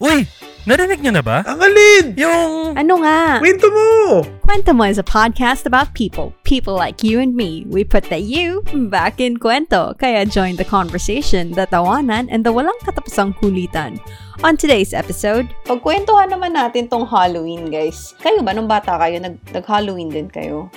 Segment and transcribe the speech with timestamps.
[0.00, 0.24] Uy,
[0.64, 1.44] narinig niyo na ba?
[1.44, 2.16] Ang alin!
[2.16, 2.72] Yung...
[2.72, 3.36] Ano nga?
[3.36, 4.24] Kwento mo!
[4.48, 6.32] Kwento Mo is a podcast about people.
[6.48, 7.68] People like you and me.
[7.68, 9.92] We put the you back in kwento.
[10.00, 14.00] Kaya join the conversation, the tawanan, and the walang katapusang kulitan.
[14.40, 18.16] On today's episode, pagkwentuhan naman natin tong Halloween, guys.
[18.24, 20.72] Kayo ba, nung bata kayo, nag- nag-Halloween din kayo?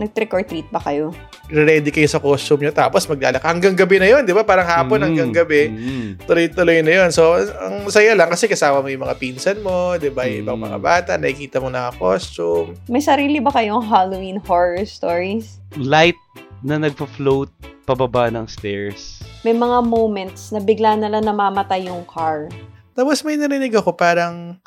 [0.00, 1.12] Nag-trick or treat ba kayo?
[1.48, 3.40] Ready kayo sa costume nyo, tapos maglalak.
[3.40, 4.44] Hanggang gabi na yon di ba?
[4.44, 5.62] Parang hapon Mm, hanggang gabi.
[5.66, 6.08] mm.
[6.22, 10.08] Tuloy-tuloy na yon So, ang saya lang kasi kasama mo yung mga pinsan mo, di
[10.08, 10.28] ba?
[10.28, 10.64] Yung ibang Mm.
[10.68, 12.76] mga bata, nakikita mo na costume.
[12.84, 15.56] May sarili ba kayong Halloween horror stories?
[15.74, 16.20] Light
[16.60, 17.48] na nagpa-float
[17.82, 19.24] pababa ng stairs.
[19.40, 22.52] May mga moments na bigla na lang namamatay yung car.
[22.92, 24.60] Tapos may narinig ako parang...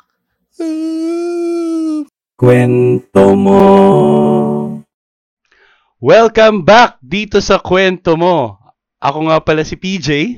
[2.34, 3.62] Kwento mo.
[6.02, 8.58] Welcome back dito sa kwento mo.
[8.98, 10.34] Ako nga pala si PJ.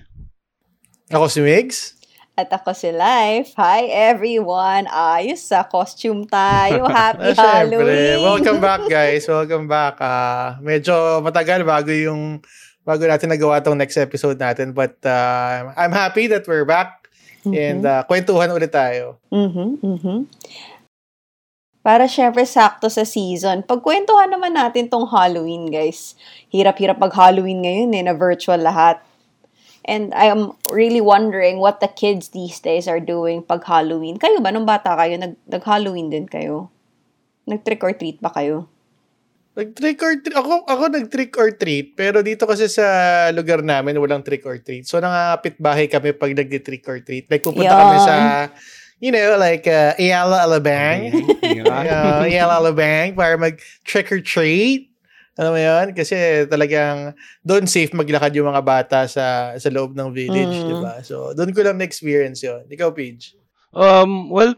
[1.08, 1.96] Ako si Migs.
[2.36, 3.56] At ako si Life.
[3.56, 4.84] Hi everyone!
[4.92, 6.84] Ayos sa costume tayo.
[6.92, 7.80] Happy Ah, syempre.
[7.80, 8.18] Halloween!
[8.20, 9.24] Welcome back, guys.
[9.24, 9.96] Welcome back.
[10.04, 12.44] Ah, medyo matagal bago yung
[12.84, 14.76] bago natin nagawa tong next episode natin.
[14.76, 17.08] But ah, I'm happy that we're back.
[17.44, 19.16] And ah, kwentuhan ulit tayo.
[19.32, 20.16] Mhm, mhm.
[21.84, 23.60] Para syempre sakto sa season.
[23.60, 26.16] Pagkwentuhan naman natin tong Halloween, guys.
[26.48, 29.04] Hirap-hirap pag Halloween ngayon eh, na virtual lahat.
[29.84, 34.16] And I am really wondering what the kids these days are doing pag Halloween.
[34.16, 36.72] Kayo ba, nung bata kayo, nag- nag-Halloween din kayo?
[37.44, 38.64] Nag-trick or treat ba kayo?
[39.52, 40.34] Nag-trick or treat.
[40.40, 41.92] Ako, ako nag-trick or treat.
[42.00, 44.88] Pero dito kasi sa lugar namin, walang trick or treat.
[44.88, 47.28] So, nangangapit bahay kami pag nag-trick or treat.
[47.28, 47.80] Like, pupunta Yun.
[47.84, 48.14] kami sa,
[49.04, 51.12] you know, like, uh, Ayala Alabang.
[51.68, 54.88] uh, Ayala Alabang para mag-trick or treat.
[55.36, 55.86] Alam mo yun?
[55.92, 57.12] Kasi talagang
[57.44, 60.68] doon safe maglakad yung mga bata sa sa loob ng village, Mm.
[60.72, 61.02] di ba?
[61.04, 62.64] So, doon ko lang na-experience yun.
[62.70, 63.36] Ikaw, Paige.
[63.74, 64.54] Um, well,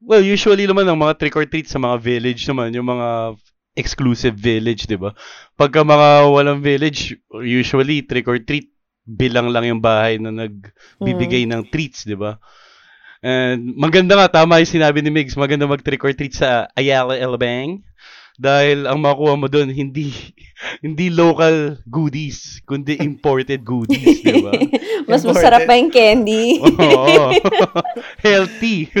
[0.00, 3.36] well, usually naman ang mga trick or treat sa mga village naman, yung mga
[3.78, 5.12] exclusive village, 'di ba?
[5.54, 7.14] Pagka mga walang village,
[7.44, 8.72] usually trick or treat
[9.04, 12.40] bilang lang yung bahay na nagbibigay ng treats, 'di ba?
[13.18, 17.18] And maganda nga tama yung sinabi ni Migs, maganda mag trick or treat sa Ayala
[17.18, 17.82] Elbang
[18.38, 20.14] dahil ang makuha mo doon hindi
[20.86, 24.54] hindi local goodies, kundi imported goodies, 'di ba?
[25.10, 25.34] Mas Important.
[25.34, 26.62] masarap pa yung candy.
[26.94, 27.34] Oo.
[28.22, 28.92] Healthy.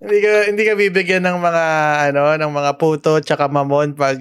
[0.00, 1.64] Hindi ka hindi ka bibigyan ng mga
[2.12, 4.20] ano, ng mga puto tsaka mamon pag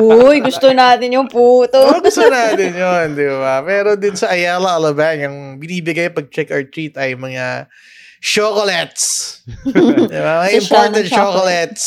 [0.00, 1.76] Uy, gusto natin yung puto.
[1.76, 3.60] Oh, gusto natin 'yon, di ba?
[3.60, 7.68] Pero din sa Ayala Alabang, yung binibigay pag trick or treat ay mga
[8.20, 9.38] chocolates.
[10.10, 10.44] di ba?
[10.44, 11.10] Mga Kasi siya imported ng chocolate.
[11.10, 11.84] chocolates.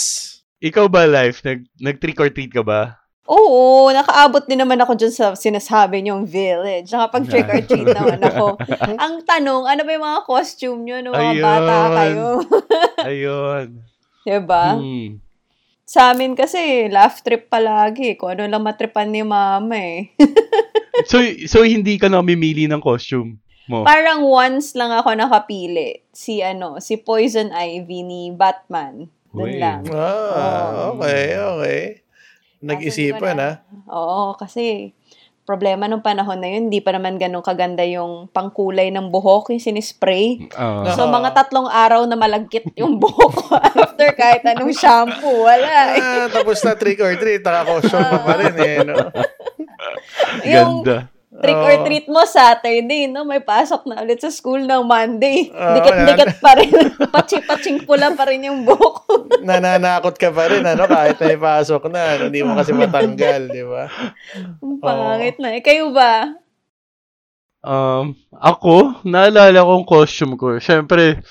[0.61, 1.41] Ikaw ba, Life?
[1.41, 3.01] Nag, nag-trick or treat ka ba?
[3.25, 6.91] Oo, nakaabot din naman ako dyan sa sinasabi niyong village.
[6.91, 8.59] Nakapag-trick or treat naman ako.
[8.99, 11.45] Ang tanong, ano ba yung mga costume niyo nung mga Ayun.
[11.45, 12.27] bata kayo?
[13.09, 13.67] Ayun.
[14.21, 14.65] diba?
[14.77, 15.09] Hmm.
[15.87, 18.15] Sa amin kasi, laugh trip palagi.
[18.15, 20.13] Kung ano lang matripan ni mama eh.
[21.07, 21.17] So,
[21.49, 23.77] so hindi ka namimili ng costume mo?
[23.81, 26.03] Parang once lang ako nakapili.
[26.11, 29.07] Si ano, si Poison Ivy ni Batman.
[29.31, 29.81] Doon lang.
[29.87, 30.99] Ah, Oh.
[30.99, 31.81] okay, okay.
[32.59, 33.33] Nag-isipan, ko ha?
[33.33, 34.91] na- Oo, kasi
[35.41, 39.63] problema nung panahon na yun, hindi pa naman ganun kaganda yung pangkulay ng buhok, yung
[39.63, 40.47] sinispray.
[40.47, 40.85] Oo.
[40.93, 45.43] So, mga tatlong araw na malagkit yung buhok ko after kahit anong shampoo.
[45.43, 45.99] Wala eh.
[45.99, 48.95] Ah, tapos na trick or treat, naka-costume ka pa rin eh, no?
[50.45, 51.10] Yung Ganda.
[51.41, 51.83] Trick or Oo.
[51.83, 53.25] treat mo Saturday, no?
[53.25, 55.49] May pasok na ulit sa school ng Monday.
[55.49, 56.71] Dikit-dikit pa rin.
[57.13, 59.13] Pachi-paching pula pa rin yung buhok ko.
[59.49, 63.65] Nananakot ka pa rin, ano, kahit na ipasok na, ano, hindi mo kasi matanggal, di
[63.65, 63.89] ba?
[64.61, 65.57] Ang pangit na.
[65.57, 66.31] Eh, kayo ba?
[67.61, 70.57] Um, ako, naalala ko ang costume ko.
[70.57, 71.21] Siyempre,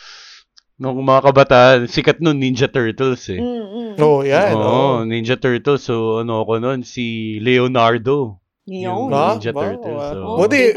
[0.78, 3.41] nung mga kabataan, sikat nun Ninja Turtles eh.
[3.43, 3.99] Mm-mm.
[3.99, 4.54] Oo, oh, yan.
[4.54, 4.97] Oo, Oh.
[5.03, 5.82] Ninja Turtles.
[5.84, 6.81] So, ano ako nun?
[6.87, 8.38] Si Leonardo.
[8.62, 8.82] Yun.
[8.84, 9.66] Yung Ah, Ninja ba?
[9.66, 9.98] Turtles.
[9.98, 10.12] Ah.
[10.12, 10.37] So.
[10.37, 10.72] Buti-.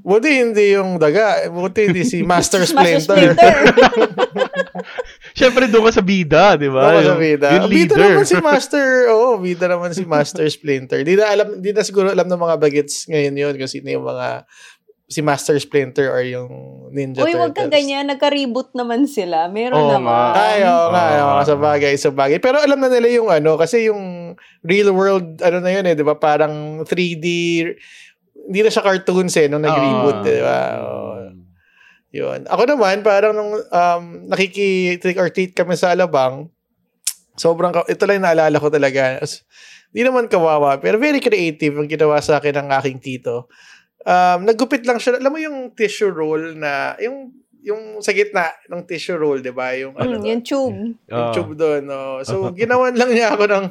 [0.00, 1.46] Buti hindi yung daga.
[1.46, 3.36] Buti hindi si Master Splinter.
[5.36, 6.90] Siyempre, doon ka sa bida, di ba?
[6.90, 7.46] Ako sa Yung- bida.
[7.54, 8.08] Yung Bida leader.
[8.10, 11.00] naman si Master, oo, oh, bida naman si Master Splinter.
[11.00, 14.02] Di na alam, di na siguro alam ng mga bagets ngayon yun kung sino yung
[14.02, 14.42] mga
[15.10, 16.50] si Master Splinter or yung
[16.94, 17.42] Ninja Uy, Turtles.
[17.42, 18.06] wag ka ganyan.
[18.06, 19.50] Nagka-reboot naman sila.
[19.50, 20.06] Meron Oo naman.
[20.06, 20.38] nga.
[20.38, 22.38] Ay, oo nga, oo nga, sa bagay, sa bagay.
[22.38, 26.06] Pero alam na nila yung ano, kasi yung real world, ano na yun eh, di
[26.06, 26.14] ba?
[26.14, 27.26] Parang 3D,
[28.46, 30.24] hindi na siya cartoons eh, nung nag-reboot, Ah.
[30.24, 30.58] di ba?
[30.78, 31.06] Oo.
[32.10, 32.40] Yun.
[32.46, 36.50] Ako naman, parang nung um, nakiki-trick or treat kami sa Alabang,
[37.34, 39.18] sobrang, ito lang yung naalala ko talaga.
[39.18, 39.42] As-
[39.90, 43.50] Di naman kawawa, pero very creative ang ginawa sa akin ng aking tito.
[44.00, 45.20] Um, naggupit lang siya.
[45.20, 49.76] Alam mo yung tissue roll na, yung yung sa gitna ng tissue roll, 'di ba?
[49.76, 50.80] Yung ano Mm, doon, yung tube.
[51.04, 51.32] yung Ah.
[51.36, 51.82] tube doon.
[51.84, 52.24] No?
[52.24, 53.64] So ginawan lang niya ako ng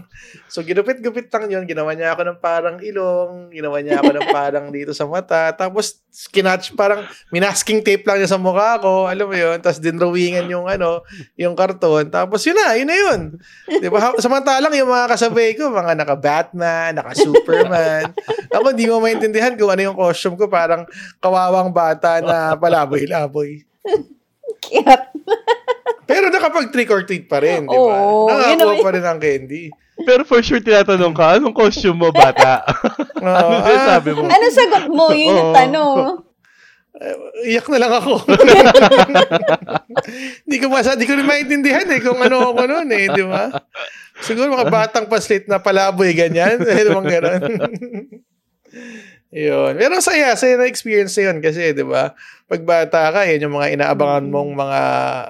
[0.45, 4.65] So ginupit-gupit lang 'yon, ginawa niya ako ng parang ilong, ginawa niya ako ng parang
[4.69, 9.35] dito sa mata, tapos kinatch parang minasking tape lang niya sa mukha ko, alam mo
[9.37, 11.05] 'yon, tapos dinrawingan yung ano,
[11.37, 13.19] yung karton, tapos yun na, yun na yun.
[13.69, 14.17] 'Di ba?
[14.17, 18.11] Samantalang yung mga kasabay ko, mga naka-Batman, naka-Superman.
[18.55, 20.83] ako hindi mo maintindihan kung ano yung costume ko, parang
[21.21, 23.63] kawawang bata na palaboy-laboy.
[24.59, 25.05] Cute.
[26.09, 27.95] Pero nakapag trick or treat pa rin, di ba?
[28.01, 29.69] Oo, yun Nakakuha pa rin ang candy.
[30.07, 32.63] Pero for sure, tinatanong ka, anong costume mo, bata?
[33.19, 34.23] Ano ah, sabi mo?
[34.23, 35.11] Ano sagot mo?
[35.11, 36.23] Yun yung tanong.
[37.43, 38.13] iyak na lang ako.
[40.47, 43.51] Hindi ko masa, di ko rin maintindihan eh kung ano ako noon eh, di ba?
[44.23, 47.41] Siguro mga batang paslit na palaboy ganyan, eh, mga ganun.
[49.29, 49.77] Yun.
[49.77, 52.17] Pero saya, saya na experience na yun kasi, di ba?
[52.49, 54.79] Pag bata ka, yun yung mga inaabangan mong mga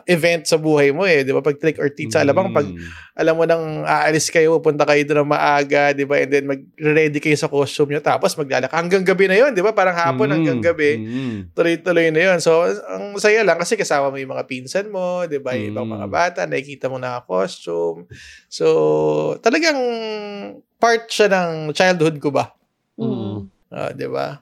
[0.07, 1.44] event sa buhay mo eh, di ba?
[1.44, 2.80] Pag trick or treat sa alabang, pag Mm.
[3.19, 6.16] alam mo nang aalis kayo, pupunta kayo doon ng maaga, di ba?
[6.16, 8.00] And then mag-ready kayo sa costume nyo.
[8.00, 8.72] Tapos maglalak.
[8.72, 9.75] Hanggang gabi na yun, di ba?
[9.75, 10.36] Parang hapon Mm.
[10.40, 10.92] hanggang gabi.
[10.95, 11.38] Mm.
[11.52, 12.38] Tuloy-tuloy na yun.
[12.40, 15.60] So, ang saya lang kasi kasama mo yung mga pinsan mo, di ba?
[15.60, 15.95] Yung ibang Mm.
[16.00, 18.07] mga bata, nakikita mo na costume.
[18.48, 18.63] So,
[19.44, 19.75] talagang
[20.80, 22.56] part siya ng childhood ko ba?
[22.95, 23.59] Mm.
[23.69, 24.42] Ah, di ba?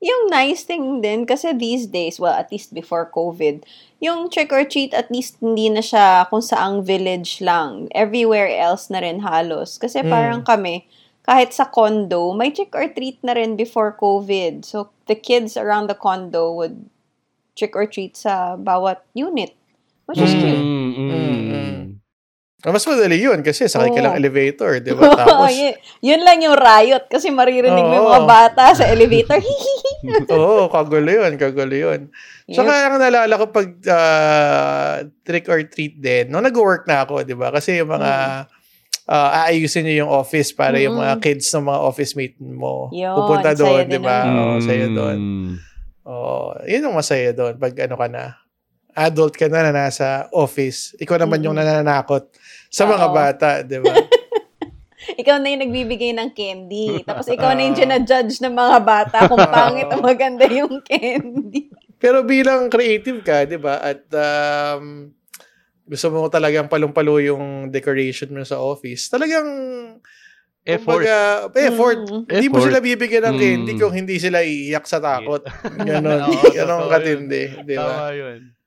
[0.00, 3.62] Yung nice thing din, kasi these days, well, at least before COVID,
[4.00, 7.86] yung trick or treat, at least hindi na siya kung saang village lang.
[7.92, 9.76] Everywhere else na rin halos.
[9.76, 10.08] Kasi Mm.
[10.08, 10.88] parang kami,
[11.28, 14.64] kahit sa condo, may trick or treat na rin before COVID.
[14.64, 16.88] So, the kids around the condo would
[17.52, 19.52] trick or treat sa bawat unit.
[20.08, 20.40] Which is Mm.
[20.42, 20.64] cute.
[20.64, 21.29] Mm, mm.
[22.60, 24.04] Ah, Mas madali yun kasi sakay ka Oo.
[24.04, 25.08] lang elevator, di ba?
[25.24, 25.72] Tapos, yun,
[26.04, 29.40] yun lang yung riot kasi maririnig mo yung mga bata sa elevator.
[30.36, 32.00] Oo, kagulo yun, kagulo yun.
[32.48, 37.32] Saka ang naalala ko pag ah, trick or treat din, nung nag-work na ako, di
[37.32, 37.48] ba?
[37.48, 38.12] Kasi yung mga
[39.08, 41.22] ah, aayusin niyo yung office para yung mga Mm.
[41.24, 44.18] kids ng mga office mate mo Yun, pupunta doon, di ba?
[44.22, 44.36] nun.
[44.36, 45.18] Oo, sa'yo doon.
[45.18, 45.52] Mm.
[46.04, 48.24] Oo, yun ang masaya doon pag ano ka na.
[49.00, 50.92] Adult ka na na nasa office.
[51.00, 51.64] Ikaw naman yung Mm.
[51.64, 52.28] nananakot
[52.68, 53.14] sa mga Oo.
[53.16, 53.96] bata, di ba?
[55.20, 57.00] ikaw na yung nagbibigay ng candy.
[57.08, 61.72] Tapos ikaw na yung judge ng mga bata kung pangit o maganda yung candy.
[61.96, 63.80] Pero bilang creative ka, 'di ba?
[63.80, 65.12] At um,
[65.84, 69.08] gusto mo talagang palong-palo yung decoration mo sa office.
[69.08, 69.48] Talagang
[70.60, 71.02] Effort.
[71.02, 71.16] kumbaga,
[71.56, 71.98] effort.
[72.04, 72.22] Mm.
[72.28, 73.40] Hindi mo sila bibigyan ng Mm.
[73.40, 75.40] candy kung hindi sila iiyak sa takot.
[75.80, 76.20] Ganon.
[76.56, 77.64] Ganon katindi.
[77.64, 77.96] Di ba?
[77.96, 78.59] Tama yun.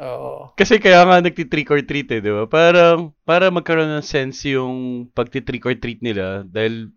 [0.00, 0.56] Oo.
[0.56, 2.48] Kasi kaya nga nagti-trick or treat eh, di ba?
[2.48, 6.88] Parang, para magkaroon ng sense yung pagti-trick or treat nila dahil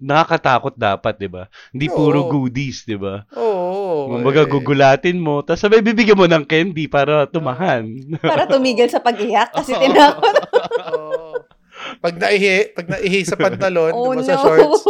[0.00, 1.46] nakakatakot dapat, di ba?
[1.70, 2.30] Hindi puro Oo.
[2.32, 3.22] goodies, di ba?
[3.36, 4.16] Oo.
[4.16, 4.50] Kumbaga, eh.
[4.50, 7.86] gugulatin mo, tapos sabay bibigyan mo ng candy para tumahan.
[8.18, 10.34] Para tumigil sa pag-iyak kasi tinakot.
[11.98, 14.28] Pag naihi, pag naihi sa pantalon, Oh diba, no.
[14.28, 14.86] sa shorts,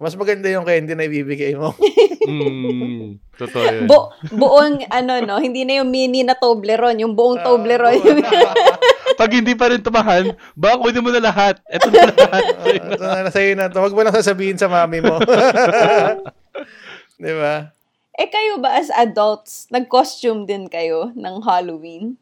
[0.00, 1.76] mas maganda yung candy na ibibigay mo.
[2.30, 3.84] mm, totoo yun.
[3.84, 8.00] Bu- buong ano no, hindi na yung mini na Toblerone, yung buong Toblerone.
[8.00, 8.54] Oo.
[9.20, 11.58] Pag hindi pa rin tumahan, baka kunin mo na lahat.
[11.74, 12.44] Ito na lahat.
[12.54, 13.82] Ah, ito na sa'yo na to.
[13.82, 15.18] Huwag mo lang sasabihin sa mami mo.
[17.18, 17.74] Di ba?
[18.18, 22.18] eh kayo ba as adults, nag-costume din kayo ng Halloween?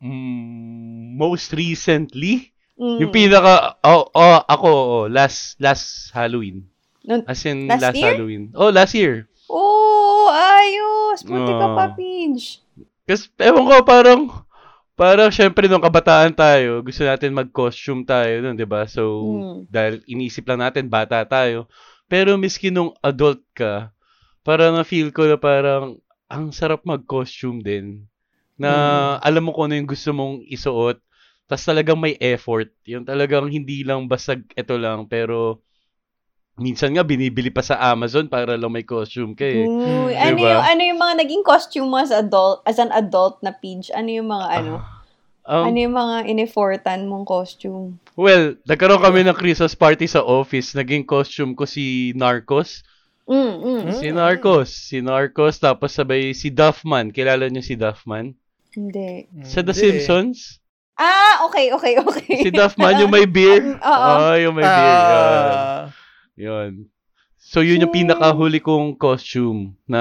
[0.00, 2.98] Mm, most recently, Mm.
[3.06, 6.66] yung pinaka, oh, oh ako, oh, last, last Halloween.
[7.06, 8.10] Nun- As in, Last last, year?
[8.16, 8.44] Halloween.
[8.50, 9.30] Oh, last year.
[9.46, 11.22] Oh, ayos!
[11.22, 11.76] Buti ka Oo.
[11.78, 12.64] pa, Pidge.
[13.04, 14.20] Kasi, ewan ko, parang,
[14.96, 18.88] parang syempre nung kabataan tayo, gusto natin mag-costume tayo nun, di ba?
[18.90, 19.56] So, Mm.
[19.70, 21.70] dahil inisip lang natin, bata tayo.
[22.10, 23.94] Pero miski nung adult ka,
[24.42, 28.08] parang na-feel ko na parang, ang sarap mag-costume din.
[28.56, 28.70] Na
[29.20, 30.98] alam mo kung ano yung gusto mong isuot.
[31.44, 32.72] Tapos talagang may effort.
[32.88, 35.60] Yung talagang hindi lang basta ito lang, pero
[36.54, 39.66] minsan nga binibili pa sa Amazon para lang may costume ka eh.
[39.66, 40.50] Uy, Mm, ano diba?
[40.54, 43.90] yung ano yung mga naging costume mo as adult as an adult na Pidge?
[43.90, 44.72] Ano yung mga ano?
[45.44, 48.00] Um, ano yung mga inifortan mong costume?
[48.16, 50.72] Well, nagkaroon kami ng Christmas party sa office.
[50.72, 52.80] Naging costume ko si Narcos.
[53.28, 53.52] Mm,
[53.84, 53.92] mm.
[53.92, 54.68] Si Narcos.
[54.72, 55.60] Si Narcos.
[55.60, 57.12] Tapos sabay si Duffman.
[57.12, 58.32] Kilala niyo si Duffman?
[58.72, 59.28] Hindi.
[59.44, 60.00] Sa The Hindi.
[60.00, 60.63] Simpsons?
[60.94, 62.46] Ah, okay, okay, okay.
[62.46, 63.74] Si Duffman yung may beer.
[63.82, 64.10] Oo.
[64.14, 64.98] Oh, yung may beer.
[65.10, 65.50] Yun.
[65.50, 65.84] Ah,
[66.38, 66.72] Yun.
[67.44, 70.00] So, yun yung pinakahuli kong costume na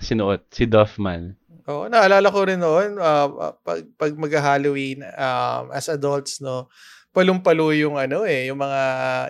[0.00, 0.48] sinuot.
[0.50, 1.36] Si Duffman.
[1.68, 6.66] Oo, naalala ko rin noon, ah, pag, pag mag-Halloween, um, as adults, no,
[7.12, 8.82] palong-palo yung ano eh, yung mga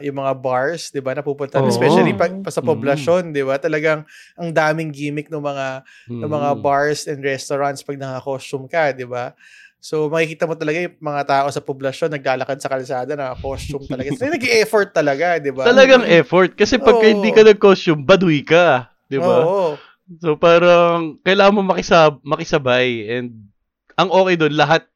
[0.06, 1.74] yung mga bars, 'di ba, napupuntahan Oo.
[1.74, 2.70] especially pag pa sa Mm.
[2.70, 3.58] poblasyon, 'di ba?
[3.58, 4.06] Talagang
[4.38, 5.82] ang daming gimmick ng mga
[6.22, 6.62] ng mga Mm.
[6.62, 9.34] bars and restaurants pag naka-costume ka, 'di ba?
[9.82, 14.14] So makikita mo talaga yung mga tao sa poblasyon naglalakad sa kalsada na costume talaga.
[14.14, 15.66] So, nag-effort talaga, 'di ba?
[15.66, 16.54] Talagang effort.
[16.54, 17.10] Kasi pagka Oo.
[17.10, 18.94] hindi ka nag-costume, baduy ka.
[19.10, 19.42] Di ba?
[19.42, 19.74] Oo.
[20.22, 23.48] So parang kailangan mo makisab makisabay and
[23.98, 24.86] ang okay doon lahat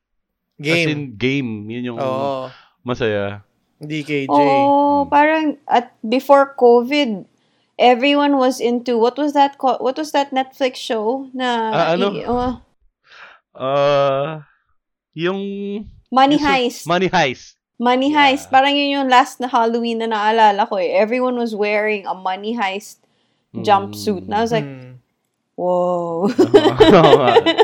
[0.62, 0.88] as Game.
[0.88, 1.50] in game.
[1.66, 2.46] Yun yung Oo.
[2.86, 3.42] masaya.
[3.82, 4.30] Hindi KJ.
[4.30, 7.26] Oh, parang at before COVID,
[7.76, 9.82] everyone was into what was that called?
[9.82, 12.06] What was that Netflix show na Ah, ano?
[12.14, 12.54] i- uh,
[13.56, 14.45] Uh,
[15.16, 15.40] yung
[16.12, 16.85] Money yung Heist.
[16.85, 17.56] Money Heist.
[17.76, 18.30] Money Yeah.
[18.30, 18.46] Heist.
[18.49, 20.92] Parang yun yung last na Halloween na naalala ko eh.
[20.94, 23.00] Everyone was wearing a Money Heist
[23.52, 24.25] jumpsuit.
[24.25, 25.00] And I was like, Hmm.
[25.54, 26.28] whoa.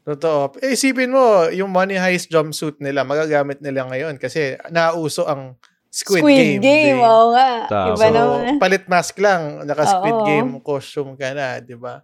[0.00, 0.56] Totoo.
[0.58, 5.54] Eh, isipin mo, yung Money Heist jumpsuit nila, magagamit nila ngayon kasi nauso ang
[5.86, 6.62] Squid, Game.
[6.62, 6.98] Game.
[6.98, 7.66] di- Oo nga.
[7.66, 8.62] Iba So, naman.
[8.62, 10.22] palit mask lang, naka-Squid Oo.
[10.24, 11.98] Game costume ka na, di ba?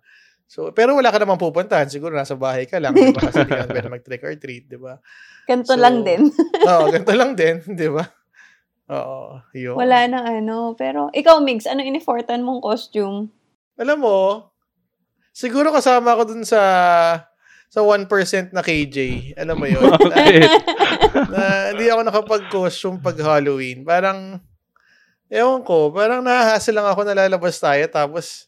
[0.46, 1.90] So, pero wala ka namang pupuntahan.
[1.90, 3.18] Siguro nasa bahay ka lang, di ba?
[3.18, 4.94] Kasi di ka pwede mag-trick or treat, di ba?
[5.46, 6.30] Ganito so, lang din.
[6.70, 8.06] Oo, ganito lang din, di ba?
[8.86, 9.74] Oo, yun.
[9.74, 10.78] Wala nang ano.
[10.78, 13.26] Pero, ikaw, Migs, ano inifortan mong costume?
[13.74, 14.18] Alam mo,
[15.34, 16.62] siguro kasama ko dun sa
[17.66, 18.98] sa 1% na KJ.
[19.34, 19.82] Alam mo yun?
[20.10, 20.16] na,
[21.34, 21.42] na
[21.74, 23.82] hindi ako nakapag-costume pag Halloween.
[23.82, 24.38] Parang,
[25.26, 28.46] ewan ko, parang nahahasa lang ako na lalabas tayo tapos,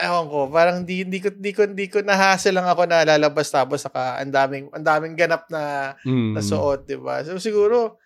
[0.00, 3.48] ewan ko, parang di, di ko, di ko, di ko nahasa lang ako na lalabas
[3.48, 6.34] tapos saka ang daming, ang daming ganap na, Mm.
[6.34, 7.20] na suot, di ba?
[7.22, 7.98] So siguro,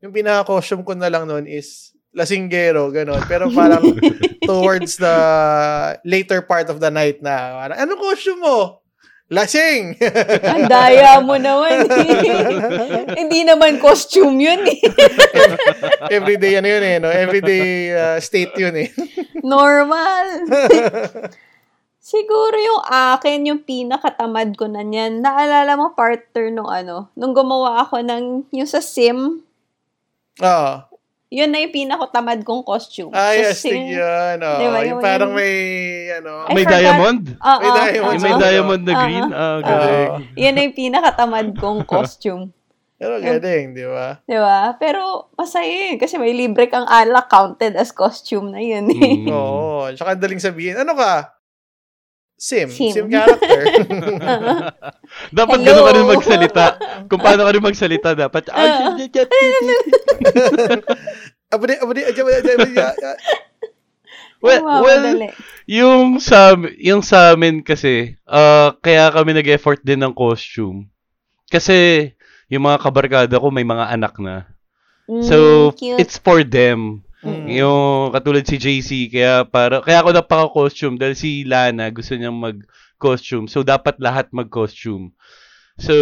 [0.00, 3.24] yung pinaka-costume ko na lang noon is lasinggero, gano'n.
[3.28, 3.82] Pero parang
[4.48, 5.16] towards the
[6.04, 8.80] later part of the night na, parang, anong costume mo?
[9.26, 9.98] Lasing!
[10.54, 11.90] Ang daya mo naman.
[13.18, 14.78] Hindi naman costume yun eh.
[16.14, 17.10] Everyday ano yun eh, no?
[17.10, 18.88] Everyday uh, state yun eh.
[19.42, 20.46] Normal.
[21.98, 25.18] Siguro yung akin, yung pinakatamad ko na niyan.
[25.18, 29.42] Naalala mo, partner, nung ano, nung gumawa ako ng, yung sa sim,
[30.42, 30.74] Oo.
[31.36, 33.12] Yun na yung pinakatamad kong costume.
[33.12, 33.92] Ay, Sa astig Sim.
[33.92, 34.36] yun.
[34.40, 34.56] Oh.
[34.56, 35.52] Diba, yung yung- parang may,
[36.10, 36.80] ano, I May forgot.
[36.80, 37.22] diamond?
[37.36, 38.08] Oo, May diamond.
[38.08, 38.24] Oo.
[38.24, 39.28] may diamond na green?
[39.28, 39.60] Ah, Oo.
[39.60, 40.10] galing.
[40.34, 42.44] Yun na yung pinakatamad kong costume.
[42.96, 44.24] pero galing, di ba?
[44.24, 44.72] Di ba?
[44.74, 48.88] Pero masaya yun kasi may libre kang alak counted as costume na yun.
[48.88, 49.20] eh.
[49.20, 49.28] Mm.
[49.28, 49.92] Oo.
[49.92, 51.35] Tsaka daling sabihin, ano ka?
[52.36, 52.68] Sim.
[52.68, 53.04] Sim, Sim.
[53.08, 53.60] character.
[55.40, 55.64] Dapat Hello.
[55.64, 56.66] gano'n ka rin magsalita.
[57.08, 58.52] Kung paano ka rin magsalita, dapat.
[58.52, 58.92] Ah.
[61.54, 62.74] abadi, abadi, abadi, abadi,
[64.44, 65.28] well, Wow, well, madali.
[65.64, 70.92] yung sa yung sa amin kasi, ah, kaya kami nag-effort din ng costume.
[71.48, 72.12] Kasi
[72.52, 74.44] yung mga kabarkada ko may mga anak na.
[75.24, 75.98] So, Mm, cute.
[76.02, 77.05] it's for them.
[77.24, 77.48] Mm.
[77.48, 83.48] Yung katulad si JC, kaya para kaya ako napaka-costume dahil si Lana gusto niyang mag-costume.
[83.48, 85.16] So dapat lahat mag-costume.
[85.80, 85.94] So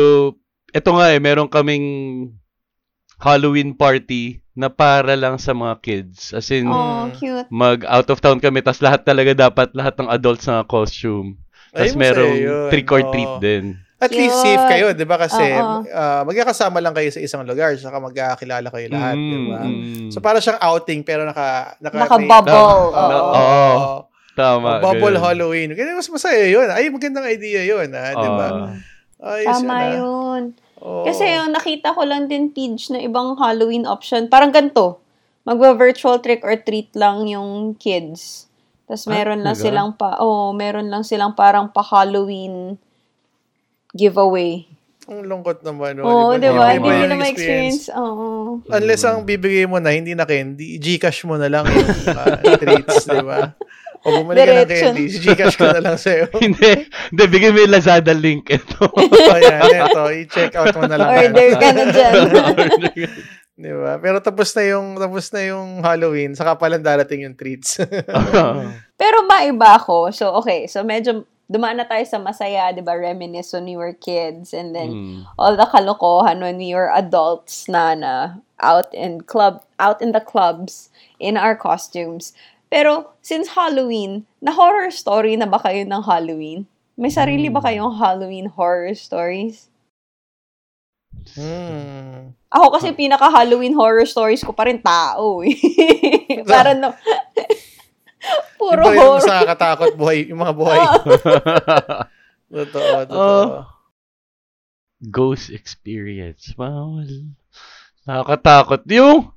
[0.74, 1.86] eto nga eh, meron kaming
[3.22, 6.34] Halloween party na para lang sa mga kids.
[6.34, 7.46] As in, Oh, cute.
[7.50, 11.38] mag out of town kami tas lahat talaga dapat lahat ng adults na costume.
[11.74, 12.68] Masaya merong yun.
[12.70, 13.78] trick or treat din.
[14.04, 14.44] At least Cute.
[14.44, 15.16] safe kayo, di ba?
[15.16, 15.80] Kasi Oo.
[15.88, 19.60] ah, magkakasama lang kayo sa isang lugar, saka magkakilala kayo lahat, di ba?
[19.64, 20.12] Mm.
[20.12, 21.80] So, para siyang outing, pero naka...
[21.80, 22.52] naka Naka-bubble.
[22.52, 22.84] Oo.
[22.92, 23.32] Oo.
[23.32, 23.96] Oo.
[24.34, 24.82] Tama.
[24.82, 25.24] bubble ganun.
[25.24, 25.68] Halloween.
[25.78, 26.66] Ganyan, mas masaya yun.
[26.66, 28.08] Ay, magandang idea yun, ha?
[28.12, 28.48] Di ba?
[28.50, 29.38] Ah.
[29.40, 29.84] Ayos Tama ah.
[29.96, 30.42] yun.
[30.84, 31.06] Oo.
[31.08, 34.28] Kasi yung nakita ko lang din page na ibang Halloween option.
[34.28, 35.00] Parang ganito.
[35.48, 38.50] Magwa-virtual trick or treat lang yung kids.
[38.84, 39.64] Tapos Ah, meron lang talaga?
[39.64, 42.76] silang pa, oh, meron lang silang parang pa-Halloween
[43.94, 44.66] giveaway.
[45.04, 46.00] Ang lungkot naman.
[46.00, 46.72] Oo, di ba?
[46.72, 47.92] Hindi Iba mo na ma-experience.
[47.92, 48.26] Oo.
[48.72, 53.04] Unless ang bibigay mo na, hindi na candy, Gcash mo na lang yung ah, treats,
[53.04, 53.52] di ba?
[54.00, 56.32] O bumalik ka ng candy, Gcash ko na lang sa'yo.
[56.44, 58.80] hindi, hindi, bigyan mo yung Lazada link ito.
[59.32, 61.08] o yan, eto, i-check out mo na lang.
[61.12, 62.14] Order ka na dyan.
[63.54, 64.00] Di ba?
[64.00, 67.76] Pero tapos na yung tapos na yung Halloween, saka pa lang darating yung treats.
[68.96, 70.10] Pero maiba ako.
[70.10, 70.66] So, okay.
[70.66, 72.96] So, medyo dumaan na tayo sa masaya, di ba?
[72.96, 74.52] Reminisce when we were kids.
[74.52, 75.18] And then, Mm.
[75.36, 80.22] all the kalokohan when we were adults na na out in club out in the
[80.22, 80.88] clubs
[81.20, 82.32] in our costumes.
[82.72, 86.66] Pero since Halloween, na horror story na ba kayo ng Halloween?
[86.94, 89.68] May sarili ba kayong Halloween horror stories?
[91.34, 92.34] hmm.
[92.54, 95.42] Ako kasi pinaka Halloween horror stories ko pa rin tao.
[95.42, 95.54] eh.
[96.46, 96.94] Para no
[98.60, 99.26] Puro Iba yung horror.
[99.26, 100.80] sa katakot buhay, yung mga buhay.
[102.54, 103.18] totoo, totoo.
[103.18, 103.48] Oh.
[105.04, 106.56] Ghost experience.
[106.56, 107.34] Bawal.
[108.08, 108.84] Nakakatakot.
[108.88, 109.32] Yung,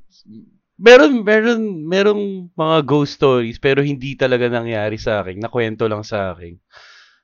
[0.79, 2.23] meron, meron, merong
[2.55, 5.39] mga ghost stories, pero hindi talaga nangyari sa akin.
[5.43, 6.55] Nakwento lang sa akin.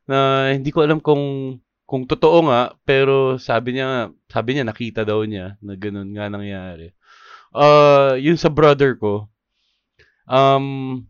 [0.10, 1.56] Na hindi ko alam kung,
[1.88, 6.92] kung totoo nga, pero sabi niya, sabi niya, nakita daw niya na ganun nga nangyari.
[7.54, 9.30] Uh, yun sa brother ko,
[10.28, 11.06] um,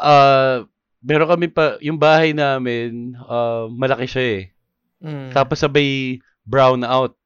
[0.00, 0.64] uh,
[1.04, 4.44] meron kami pa, yung bahay namin, uh, malaki siya eh.
[5.00, 5.32] Mm.
[5.32, 7.16] Tapos sabay brown out.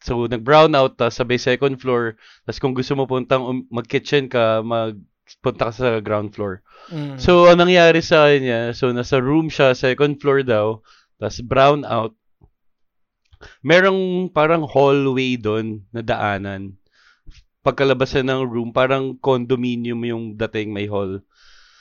[0.00, 2.16] So, nag-brown out, tapos sabay second floor.
[2.48, 6.64] Tapos kung gusto mo puntang um, mag-kitchen ka, magpunta ka sa ground floor.
[6.88, 7.20] Mm.
[7.20, 10.80] So, ang nangyari sa kanya, so nasa room siya, second floor daw,
[11.20, 12.16] tapos brown out.
[13.60, 16.76] Merong parang hallway doon na daanan.
[17.60, 21.20] Pagkalabasan ng room, parang condominium yung dating may hall.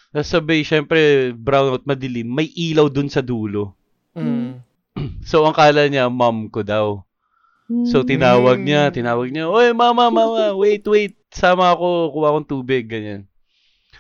[0.10, 3.78] Tapos sabay, syempre, brown out, madilim, may ilaw dun sa dulo.
[4.18, 4.62] Mm.
[5.24, 7.06] So, ang kala niya, mom ko daw.
[7.86, 12.90] So, tinawag niya, tinawag niya, Oy, mama, mama, wait, wait, sama ako, kuha akong tubig,
[12.90, 13.30] ganyan.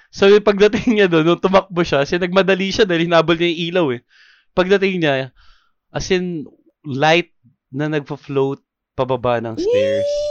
[0.09, 3.61] So, yung pagdating niya doon, nung tumakbo siya, kasi nagmadali siya dahil hinabol niya yung
[3.69, 4.01] ilaw eh.
[4.57, 5.29] Pagdating niya,
[5.93, 6.49] as in,
[6.81, 7.29] light
[7.69, 8.65] na nagpa-float
[8.97, 10.09] pababa ng stairs.
[10.09, 10.28] Mm.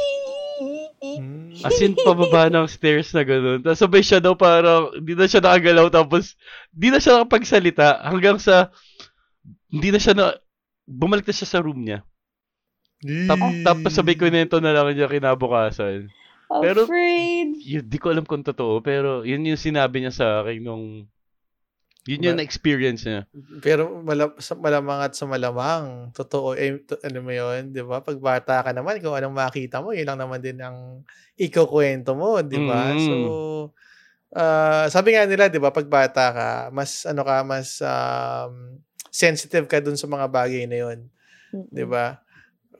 [1.63, 3.63] As in, pababa ng stairs na gano'n.
[3.63, 6.35] Tapos sabay siya daw parang, hindi na siya nakagalaw, tapos,
[6.75, 8.75] hindi na siya nakapagsalita hanggang sa,
[9.71, 10.27] hindi na siya na,
[10.89, 12.03] bumalik na siya sa room niya.
[13.31, 16.11] Tap, tapos sabay kwento na lang niya kinabukasan.
[16.49, 17.61] Pero- Afraid.
[17.63, 21.07] Yun, di ko alam kung totoo, pero yun yung sinabi niya sa akin nung,
[22.07, 23.27] yun yung experience niya.
[23.61, 24.01] Pero
[24.39, 28.01] sa malamang at sa malamang, totoo, eh, to, ano mo yun, di ba?
[28.01, 31.03] Pag bata ka naman, kung anong makita mo, yun lang naman din ang
[31.37, 32.97] ikukwento mo, di ba?
[32.97, 33.01] Mm.
[33.05, 33.13] So,
[34.33, 38.81] ah, sabi nga nila, di ba, pag bata ka, mas, ano ka, mas um,
[39.13, 40.99] sensitive ka dun sa mga bagay na yun,
[41.69, 42.25] di ba?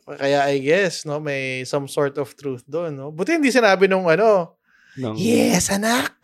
[0.09, 3.13] Kaya I guess, no, may some sort of truth doon, no?
[3.13, 4.57] Buti hindi sinabi nung ano,
[4.99, 6.19] Nang, yes, anak!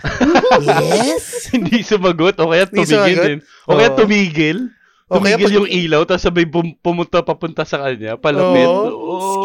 [0.60, 1.24] yes!
[1.54, 3.38] hindi sumagot, o kaya tumigil din.
[3.64, 4.58] O kaya tumigil.
[5.06, 8.66] O kaya Tumigil pag- yung ilaw, tapos sabay pum- pumunta papunta sa kanya, palapit.
[8.66, 8.90] Oo.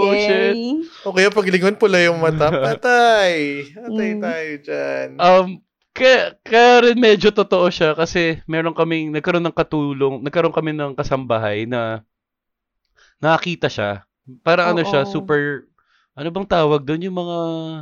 [0.02, 0.56] Oh, shit.
[0.56, 0.82] Scary.
[1.04, 3.70] O kaya paglingon pula yung mata, patay!
[3.70, 4.20] Patay Mm.
[4.20, 5.08] tayo dyan.
[5.16, 5.48] Um,
[5.92, 10.98] kaya, kaya rin medyo totoo siya kasi meron kaming, nagkaroon ng katulong, nagkaroon kami ng
[10.98, 12.02] kasambahay na
[13.20, 13.92] nakakita siya.
[14.42, 15.69] Parang ano siya, super,
[16.20, 17.08] ano bang tawag doon?
[17.08, 17.38] Yung mga,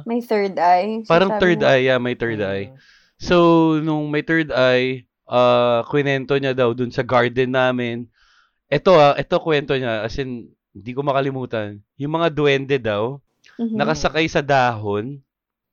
[0.06, 1.02] May third eye.
[1.04, 1.67] parang Sasabi third mo.
[1.67, 2.69] eye, yeah, may third eye.
[3.17, 3.36] So,
[3.82, 8.06] nung may third eye, uh, kwento niya daw dun sa garden namin.
[8.69, 11.82] Ito ah, ito kwento niya, as in, hindi ko makalimutan.
[11.97, 13.17] Yung mga duwende daw,
[13.58, 13.73] Mhm.
[13.73, 15.17] nakasakay sa dahon,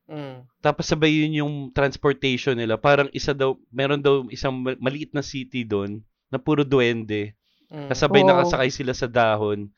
[0.05, 0.45] Mm.
[0.61, 2.77] tapos sabay yun yung transportation nila.
[2.77, 7.33] Parang isa daw, meron daw isang ma- maliit na city doon na puro duwende.
[7.69, 7.89] Mm.
[7.89, 8.29] Kasabay Wow.
[8.33, 9.69] nakasakay sila sa dahon.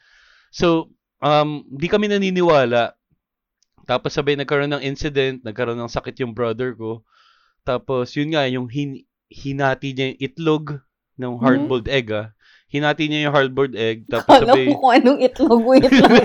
[0.50, 0.90] So,
[1.20, 2.92] um, di kami naniniwala.
[3.86, 7.06] Tapos sabay nagkaroon ng incident, nagkaroon ng sakit yung brother ko.
[7.62, 10.64] Tapos yun nga, yung hin- hinati niya yung itlog
[11.16, 12.30] ng hard-boiled egg ah.
[12.66, 14.10] Hinati niya yung hard-boiled egg.
[14.10, 14.66] Tapos Kala sabay...
[14.66, 16.18] ko kung anong itlog mo itlog.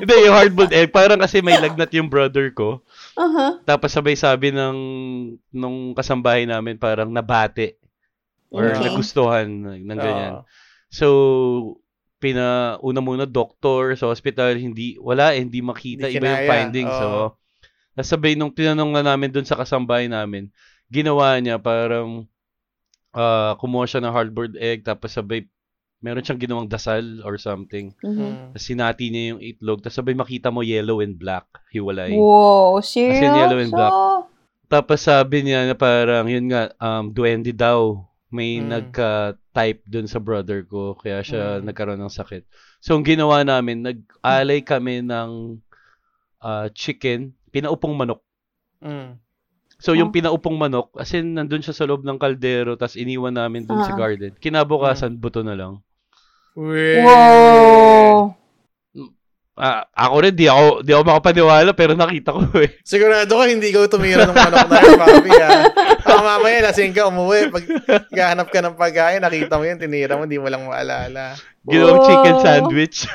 [0.00, 0.88] Hindi, yung hard-boiled egg.
[0.96, 2.80] Parang kasi may lagnat yung brother ko.
[3.20, 3.60] Aha.
[3.68, 4.76] Tapos sabay sabi ng
[5.52, 7.76] nung kasambahay namin parang nabate
[8.48, 8.80] or Okay.
[8.80, 10.32] nagustuhan ng, ganyan.
[10.40, 10.48] Oo.
[10.88, 11.06] So,
[12.24, 16.96] pina una muna doktor sa hospital, hindi wala eh, hindi makita Hindi iba yung findings.
[16.96, 17.36] oo.
[17.36, 17.36] So,
[18.00, 20.48] nasabay nung tinanong na namin dun sa kasambahay namin,
[20.88, 22.24] ginawa niya parang
[23.12, 25.46] ah kumuha siya ng hard-boiled egg tapos sabay
[26.04, 27.96] meron siyang ginawang dasal or something.
[28.04, 28.12] Mhm.
[28.12, 28.34] Mm.
[28.52, 29.80] Tapos sinati niya yung itlog.
[29.80, 31.48] Tapos sabay makita mo yellow and black.
[31.72, 32.12] Hiwalay.
[32.12, 33.24] Wow, serious?
[33.24, 33.88] yellow and black.
[33.88, 34.28] Oh.
[34.68, 38.04] Tapos sabi niya na parang, yun nga, um, duwende daw.
[38.28, 38.68] May Mm.
[39.54, 41.70] Nagka-type dun sa brother ko, kaya siya Mm.
[41.70, 42.42] nagkaroon ng sakit.
[42.82, 45.62] So, ang ginawa namin, nag-alay kami ng
[46.44, 48.20] ah, chicken, pinaupong manok.
[48.84, 49.16] Mm.
[49.80, 50.14] So, yung Oh.
[50.14, 53.96] pinaupong manok, as in, nandun siya sa loob ng kaldero, tapos iniwan namin dun sa
[53.96, 53.96] Ah.
[53.96, 54.36] garden.
[54.36, 55.80] Kinabukasan, buto na lang.
[56.52, 58.36] Wow.
[59.54, 62.74] Ah, ako rin, di ako, di ako makapaniwala, pero nakita ko eh.
[62.82, 65.48] Sigurado ka hindi ikaw tumira ng manok na yun, papi ha.
[66.02, 67.54] Baka mamaya lasing ka umuwi.
[67.54, 67.64] Pag
[68.10, 71.38] gahanap ka ng pagkain, nakita mo yun, tinira mo, hindi mo lang maalala.
[71.62, 72.42] Ginawang chicken Wow.
[72.42, 73.06] sandwich.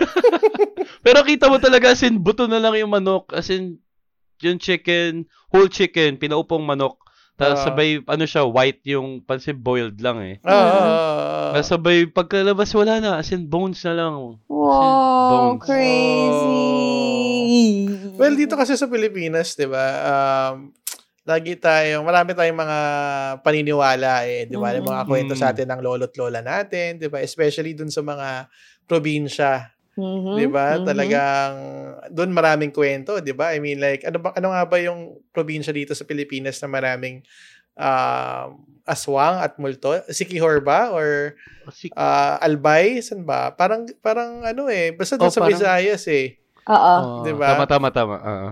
[1.06, 3.36] Pero kita mo talaga, as in, buto na lang yung manok.
[3.36, 3.76] As in,
[4.40, 7.04] yung chicken, whole chicken, pinaupong manok.
[7.40, 7.72] Tapos Ah.
[7.72, 10.36] sabay, ano siya, white yung, pansin boiled lang eh.
[10.44, 10.84] Oo.
[11.56, 13.16] Tapos sabay, pagkalabas, wala na.
[13.16, 14.14] As in, bones na lang.
[14.46, 15.64] Wow, Bones.
[15.64, 16.92] crazy.
[18.14, 19.82] Well, dito kasi sa Pilipinas, di ba,
[20.52, 20.70] um,
[21.24, 22.78] lagi tayong, marami tayong mga
[23.40, 24.74] paniniwala eh, di ba?
[24.74, 25.08] Yung mga Mm.
[25.08, 25.40] kwento Mm.
[25.40, 27.22] sa atin ng lolo't lola natin, di ba?
[27.22, 28.50] Especially dun sa mga
[28.84, 29.70] probinsya.
[30.00, 30.68] Mhm, 'Di ba?
[30.74, 30.86] mhm.
[30.86, 31.54] Talagang
[32.10, 33.52] doon maraming kwento, 'di ba?
[33.52, 37.20] I mean like ano ba ano nga ba yung probinsya dito sa Pilipinas na maraming
[37.76, 38.48] um,
[38.84, 39.92] aswang at multo?
[40.08, 41.36] Sikihor ba or
[41.70, 42.98] Si- ah, Albay?
[43.00, 43.52] San ba?
[43.52, 46.40] Parang parang ano eh, basta doon Oh, sa parang- Visayas eh.
[46.66, 46.96] Oo.
[46.98, 47.54] Oh, Di ba?
[47.54, 48.16] Tama, tama, tama.
[48.18, 48.50] Oo.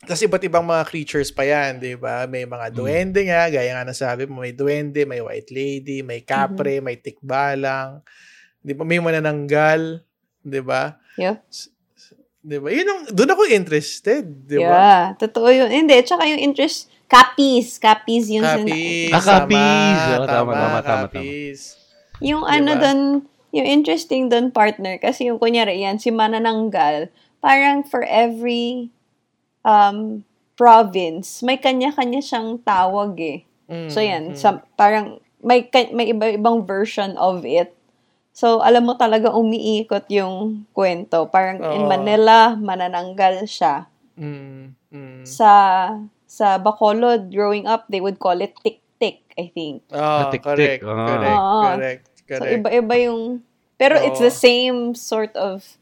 [0.00, 2.24] Kasi iba't ibang mga creatures pa yan, di ba?
[2.24, 6.80] May mga duwende nga, gaya nga nasabi mo, may duwende, may white lady, may kapre,
[6.80, 8.00] may tikbalang,
[8.58, 8.80] di ba?
[8.80, 10.00] May manananggal,
[10.40, 10.96] di ba?
[11.20, 11.36] Yep.
[12.40, 12.68] Di ba?
[12.72, 14.64] Yun ang, doon ako interested, di ba?
[14.64, 15.68] Yeah, totoo yun.
[15.68, 19.12] Hindi, tsaka yung interest, kapis, kapis yung sin- Kapis.
[19.12, 21.06] Ah, tama, Oo, tama, tama, tama, tama.
[21.12, 21.76] kapis.
[22.24, 22.56] Yung Diba?
[22.56, 23.00] ano doon,
[23.52, 27.12] yung interesting doon partner, kasi yung kunyari yan, si Manananggal,
[27.44, 28.88] parang for every
[29.64, 30.24] um,
[30.56, 33.38] province, may kanya-kanya siyang tawag eh.
[33.68, 34.36] Mm, So yan, mm.
[34.36, 37.72] sa, parang may, may iba-ibang version of it.
[38.40, 41.28] So, alam mo talaga umiikot yung kwento.
[41.28, 41.90] Parang in Oo.
[41.92, 43.84] Manila, manananggal siya.
[44.16, 45.22] Mm, mm.
[45.28, 45.52] Sa
[46.24, 49.84] sa Bacolod, growing up, they would call it tik-tik, I think.
[49.92, 50.40] Oh, Tik-tik.
[50.40, 51.04] correct, Ah.
[51.04, 51.60] correct, Oo.
[51.68, 52.52] correct, So, correct.
[52.56, 53.20] iba-iba yung...
[53.76, 54.24] Pero it's Oo.
[54.24, 55.76] the same sort of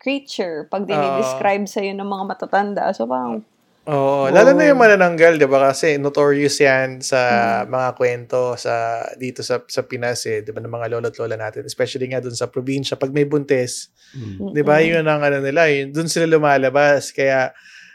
[0.00, 2.88] creature pag dinidescribe sa'yo ng mga matatanda.
[2.96, 3.44] So, parang,
[3.88, 4.68] Oo, lalo na Oh.
[4.68, 5.72] yung manananggal, 'di ba?
[5.72, 7.20] Kasi notorious 'yan sa
[7.64, 7.72] Mm.
[7.72, 11.64] mga kwento sa dito sa sa Pinas eh, 'di ba, ng mga lolo't lola natin,
[11.64, 14.52] especially nga dun sa probinsya pag may buntis, Mm.
[14.52, 14.84] 'di ba?
[14.84, 14.92] mm-mm.
[14.92, 17.16] Yun ang ano nila, yun dun sila lumalabas.
[17.16, 17.48] Kaya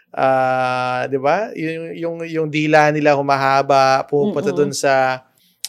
[0.10, 1.54] ah, 'di ba?
[1.54, 4.58] Yung yung yung dila nila humahaba, pumupunta Mm-mm.
[4.66, 5.22] dun sa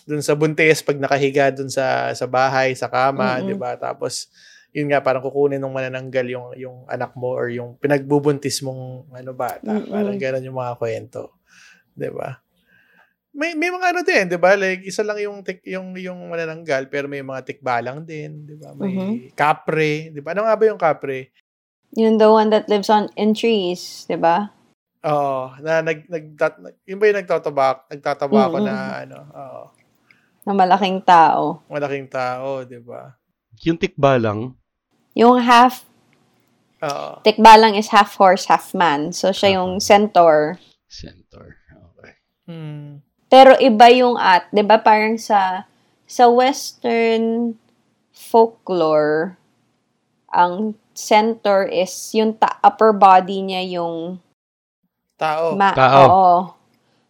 [0.09, 3.45] dun sa buntis pag nakahiga dun sa sa bahay, sa kama.
[3.45, 3.77] 'di ba?
[3.77, 4.33] Tapos
[4.75, 9.31] yun nga parang kukunin ng manananggal yung yung anak mo or yung pinagbubuntis mong ano
[9.31, 9.71] bata.
[9.71, 9.87] Mm-mm.
[9.87, 11.39] Parang gano'n yung mga kwento.
[11.95, 12.43] 'Di ba?
[13.35, 14.59] May may mga ano din, 'di ba?
[14.59, 18.75] Like isa lang yung tik, yung yung manananggal pero may mga tikbalang din, 'di ba?
[18.75, 19.39] May Mhm.
[19.39, 20.35] kapre, 'di ba?
[20.35, 21.31] Ano nga ba yung kapre?
[21.95, 24.51] yun the one that lives on in trees, di ba?
[25.07, 26.25] Oo, na nag nag
[26.89, 28.67] yun ba yung nagtatabak, nagtatabako Mm-mm.
[28.67, 28.75] na
[29.07, 29.63] ano, oo,
[30.45, 31.63] Na malaking tao.
[31.71, 33.15] malaking tao, 'di ba?
[33.63, 34.59] Yung tikbalang,
[35.15, 35.87] Yung half,
[36.83, 37.23] Oo.
[37.23, 39.11] tikbalang is half horse, half man.
[39.11, 40.59] So, siya yung centaur.
[40.87, 41.59] centaur.
[41.97, 42.13] Okay.
[42.47, 43.03] Hmm.
[43.27, 45.67] Pero iba yung at, 'di ba parang sa
[46.07, 47.57] sa western
[48.15, 49.35] folklore
[50.31, 54.23] ang centaur is yung ta- upper body niya yung
[55.19, 55.55] Tao.
[55.59, 55.99] ma- Tao.
[56.05, 56.35] oo.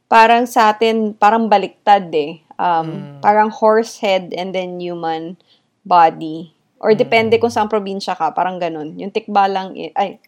[0.08, 2.40] Parang sa atin parang baliktad eh.
[2.56, 3.20] Um, Mm.
[3.20, 5.36] parang horse head and then human
[5.82, 6.53] body.
[6.84, 7.00] Or Mm.
[7.00, 8.92] depende kung saan probinsya ka, parang ganun.
[9.00, 10.20] Yung tikbalang ay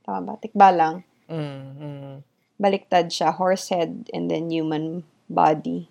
[0.00, 0.40] tama ba?
[0.40, 1.04] Tikbalang.
[1.28, 2.14] Mm, mm.
[2.56, 5.84] Baliktad siya, horse head and then human body.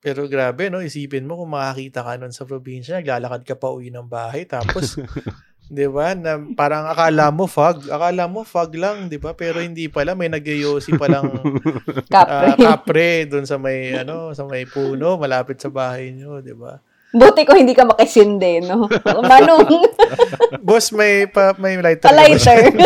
[0.00, 0.80] Pero grabe, no?
[0.80, 4.94] Isipin mo kung makakita ka nun sa probinsya, naglalakad ka pa uwi ng bahay, tapos,
[5.66, 9.34] di ba, na parang akala mo fog, akala mo fog lang, di ba?
[9.34, 11.26] Pero hindi pala, may nagyoyosi palang
[12.12, 12.30] Kapre.
[12.30, 16.78] ah, kapre doon sa may, ano, sa may puno, malapit sa bahay nyo, di ba?
[17.16, 18.84] Buti ko hindi ka makisinde, no?
[19.24, 19.88] Manong
[20.66, 22.12] Boss, may, pa, may lighter.
[22.12, 22.68] palighter.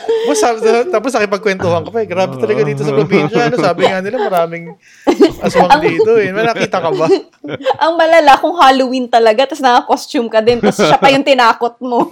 [0.00, 2.08] Boss, sabi, tapos nakipagkwentuhan ka pa, eh.
[2.08, 4.72] grabe talaga dito sa probinsya, ano, sabi nga nila, maraming
[5.44, 6.32] aswang dito, eh.
[6.32, 7.06] May nakita ka ba?
[7.84, 12.08] Ang malala kung Halloween talaga, tapos naka-costume ka din, tapos siya pa yung tinakot mo.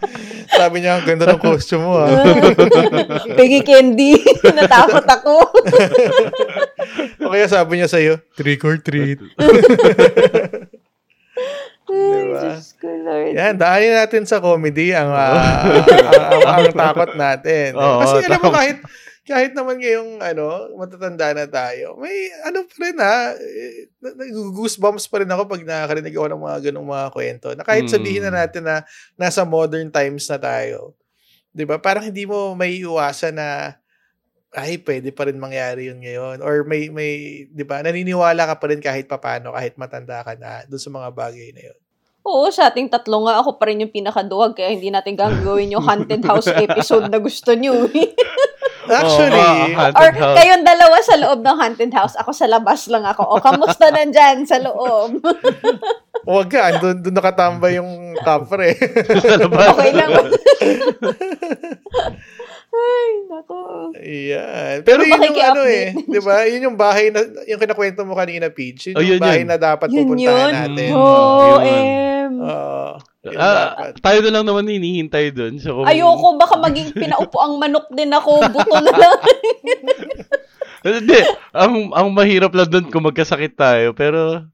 [0.58, 2.08] Sabi niya, ang ganda ng costume mo, ah.
[3.38, 4.20] Piggy candy.
[4.58, 5.34] Natakot ako.
[7.24, 9.18] O kaya sabi niya sa'yo, trick or treat.
[11.92, 12.56] Ay, Diba?
[13.04, 13.32] Lord.
[13.36, 17.76] Yan, daanin natin sa comedy ang, ah, ang, ang, ang takot natin.
[17.76, 18.78] Oo, Kasi alam mo, kahit,
[19.22, 22.10] kahit naman ngayong, ano, matatanda na tayo, may,
[22.42, 26.42] ano pa rin ha, eh, na- na- goosebumps pa rin ako pag nakakarinig ako ng
[26.42, 27.48] mga ganong mga kwento.
[27.54, 27.94] Na kahit Mm.
[27.94, 28.82] sabihin na natin na
[29.14, 30.98] nasa modern times na tayo,
[31.54, 31.78] di ba?
[31.78, 33.78] Parang hindi mo may iwasan na,
[34.52, 36.44] ay, pwede pa rin mangyari yun ngayon.
[36.44, 40.66] Or may, may, di ba, naniniwala ka pa rin kahit papano, kahit matanda ka na,
[40.68, 41.78] doon sa mga bagay na yun.
[42.22, 45.82] Oo, sa ating tatlo nga, ako pa rin yung pinakaduwag, kaya hindi natin gagawin yung
[45.82, 47.86] haunted house episode na gusto nyo.
[48.94, 50.36] Actually, Oo, ah, Or house.
[50.36, 53.22] kayong dalawa sa loob ng haunted house, ako sa labas lang ako.
[53.26, 55.16] O, kamusta nandyan sa loob?
[56.28, 58.78] Huwag ka, andun, doon nakatambay yung kapre.
[59.24, 59.74] Sa labas.
[59.74, 60.10] okay lang.
[62.72, 63.58] Ay, nako.
[63.92, 64.76] Ayan.
[64.80, 66.46] Pero, Pero yun yung ano eh, di ba?
[66.46, 68.88] Yun yung bahay na, yung kinakwento mo kanina, Peach.
[68.88, 69.48] Yun Oh, yung yun bahay yun.
[69.50, 70.52] na dapat Yun pupuntahan yun?
[70.54, 70.90] natin.
[70.94, 71.60] Oo, yun.
[71.66, 71.91] em.
[73.22, 73.38] Oo.
[73.38, 75.54] Ah, tayo na lang naman hinihintay doon.
[75.62, 78.42] So, kung- Ayoko, baka maging pinaupo ang manok din ako.
[78.50, 79.20] Buto na lang.
[80.82, 81.20] Hindi.
[81.54, 83.94] Ang, ang mahirap lang doon kung magkasakit tayo.
[83.94, 84.50] Pero,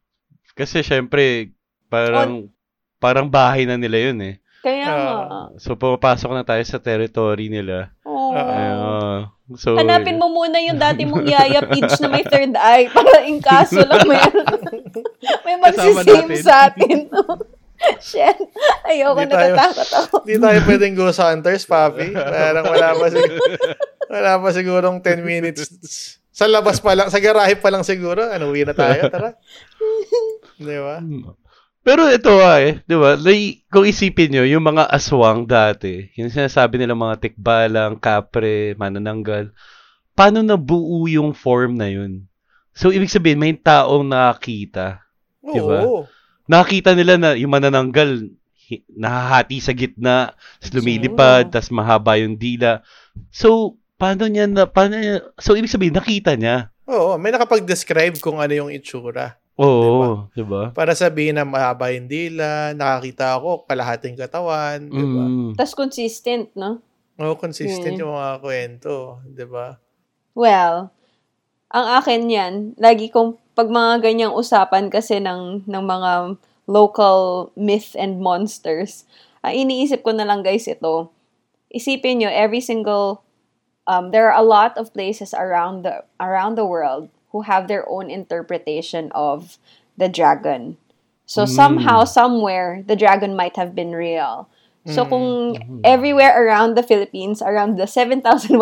[0.52, 1.56] kasi syempre,
[1.88, 2.52] Parang,
[3.00, 4.34] parang bahay na nila yun eh.
[4.60, 5.56] Kaya nga.
[5.56, 7.96] So, pumapasok na tayo sa territory nila.
[8.04, 8.36] Oh.
[8.36, 9.32] Ayun.
[9.56, 13.40] so, Hanapin mo muna yung dati mong yaya Peach na may third eye para in
[13.40, 14.20] kaso lang may,
[15.48, 17.08] may magsisame sa atin.
[18.08, 18.38] Shit.
[18.84, 20.14] Ayoko, Di tayo- natatakot ako.
[20.26, 22.10] Hindi tayo pwedeng ghost hunters, papi.
[22.14, 23.44] Parang wala pa siguro,
[24.12, 25.62] wala pa sigurong 10 minutes.
[26.30, 28.26] Sa labas pa lang, sa garahe pa lang siguro.
[28.30, 29.34] Ano, uwi na tayo, tara.
[30.58, 30.98] Di ba?
[31.82, 33.16] Pero ito ah eh, di ba?
[33.16, 39.48] Like, kung isipin nyo, yung mga aswang dati, yung sinasabi nila mga tikbalang, kapre, manananggal,
[40.12, 42.28] paano nabuo yung form na yun?
[42.76, 45.00] So, ibig sabihin, may taong nakakita.
[45.40, 45.80] Di ba?
[45.80, 46.04] Oo.
[46.48, 48.24] Nakakita nila na yung manananggal,
[48.96, 52.80] nahahati sa gitna, tapos lumilipad, tapos mahaba yung dila.
[53.28, 56.72] So, paano niya na, paano niya, so ibig sabihin, nakita niya.
[56.88, 59.36] Oo, may nakapag-describe kung ano yung itsura.
[59.58, 60.70] Oo, di ba?
[60.70, 65.24] Para sabihin na mahaba yung dila, nakakita ako, kalahating katawan, di ba?
[65.26, 65.52] Mm.
[65.58, 66.78] Tapos consistent, no?
[67.18, 68.02] Oo, consistent Mm.
[68.06, 69.74] yung mga kwento, di ba?
[70.38, 70.94] Well,
[71.74, 76.38] ang akin yan, lagi kong, pag mga ganyang usapan kasi ng, ng mga
[76.70, 79.02] local myth and monsters,
[79.42, 81.10] ang iniisip ko na lang guys ito,
[81.66, 83.26] isipin nyo, every single,
[83.90, 87.82] um, there are a lot of places around the, around the world who have their
[87.90, 89.58] own interpretation of
[89.98, 90.78] the dragon.
[91.26, 91.50] So Mm.
[91.50, 94.46] somehow, somewhere, the dragon might have been real.
[94.88, 95.10] So Mm.
[95.10, 95.26] kung
[95.82, 98.56] everywhere around the Philippines, around the 7,107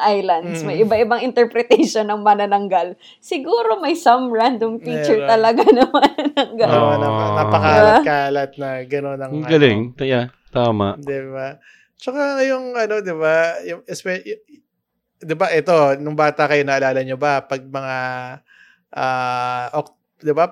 [0.02, 0.84] islands, may Mm.
[0.84, 5.30] iba-ibang interpretation ng manananggal, siguro may some random feature Meron.
[5.30, 6.68] talaga ng manananggal.
[6.68, 6.98] Oo, Ah.
[6.98, 9.80] nap- napakalat-kalat na gano'n ang Ang galing.
[9.98, 10.98] Yeah, tama.
[10.98, 11.62] Di ba?
[11.94, 13.82] Tsaka yung ano, di ba, yung,
[15.18, 17.96] di ba, ito, nung bata kayo, naalala nyo ba, pag mga,
[18.92, 20.50] ah, ok- di ba,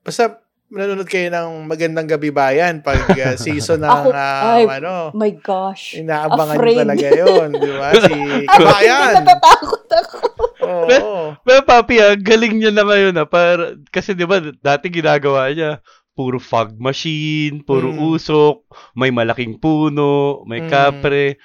[0.00, 0.38] basta
[0.72, 5.28] nanonood kayo ng Magandang Gabi Bayan pag ah, season ng, Ako, ah, ay, ano, My
[5.30, 5.94] gosh.
[5.94, 6.74] inaabangan afraid.
[6.74, 7.88] nyo talaga yun, di ba?
[8.08, 8.16] Si
[8.48, 9.12] Ako, Kabayan.
[9.14, 10.16] natatakot ako.
[10.62, 11.16] Oo.
[11.38, 15.84] Pero papi, ah, galing niya na ngayon ah, para, kasi di ba dati ginagawa niya,
[16.12, 18.00] puro fog machine, puro Mm.
[18.10, 20.68] usok, may malaking puno, may Mm.
[20.68, 21.36] kapre.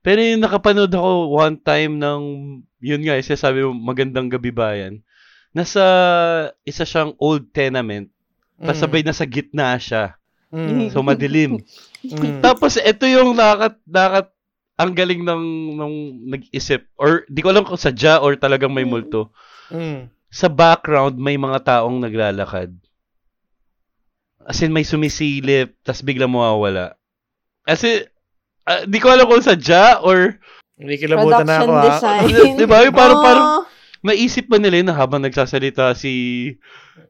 [0.00, 2.22] Pero yung nakapanood ako one time ng,
[2.80, 5.04] yun nga, isa sabi mo, magandang gabi bayan.
[5.50, 5.84] Nasa,
[6.62, 8.08] isa siyang old tenement,
[8.60, 10.14] tapos sabay nasa gitna siya.
[10.52, 10.92] Mm.
[10.92, 11.64] So madilim.
[12.04, 12.44] Mm.
[12.44, 14.28] Tapos ito yung nakat nakat
[14.76, 15.42] ang galing ng
[15.76, 15.96] nung
[16.26, 19.32] nag-isip or di ko alam kung sadya or talagang may multo.
[19.72, 20.08] Mm.
[20.28, 22.72] Sa background may mga taong naglalakad.
[24.40, 26.96] As in may sumisilip tas bigla mawawala.
[27.68, 28.08] As in,
[28.64, 30.40] ah, di ko alam kung sadya or
[30.80, 31.84] Hindi kilabutan na ako, Production ha?
[32.24, 32.56] design.
[32.60, 32.76] Di ba?
[32.88, 33.48] Parang- Oh, parang-
[34.00, 36.12] naisip ba nila na habang nagsasalita si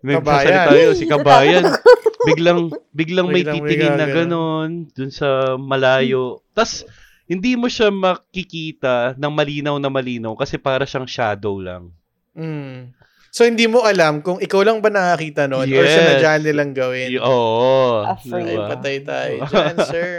[0.01, 0.85] nagsasalita Kabayan.
[0.85, 1.65] yun, si Kabayan.
[2.29, 2.61] biglang
[2.93, 6.45] biglang may Biglang may titingin na ganon dun sa malayo.
[6.51, 6.85] Tas
[7.25, 11.95] hindi mo siya makikita ng malinaw na malinaw kasi para siyang shadow lang.
[12.35, 12.91] Mm.
[13.31, 15.95] So, hindi mo alam kung ikaw lang ba nakakita or Yes.
[15.95, 17.15] sinadya nilang gawin.
[17.15, 18.03] Y- Oo.
[18.03, 18.59] Afraid.
[18.59, 20.11] Ay, patay tayo dyan, sir.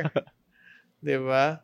[0.98, 1.60] Di ba?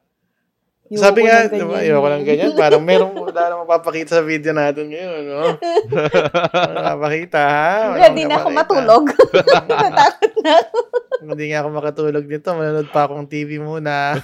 [0.88, 2.56] Ayoko Sabi nga, ng di ba, ayoko lang ganyan.
[2.56, 5.60] Parang merong wala na mapapakita sa video natin ngayon, no?
[6.80, 7.71] Mapapakita, ha?
[7.91, 9.06] Ready na ako matulog.
[9.67, 10.78] Natakot na ako.
[11.28, 12.50] Hindi nga ako makatulog nito.
[12.56, 14.15] Manonood pa akong TV muna.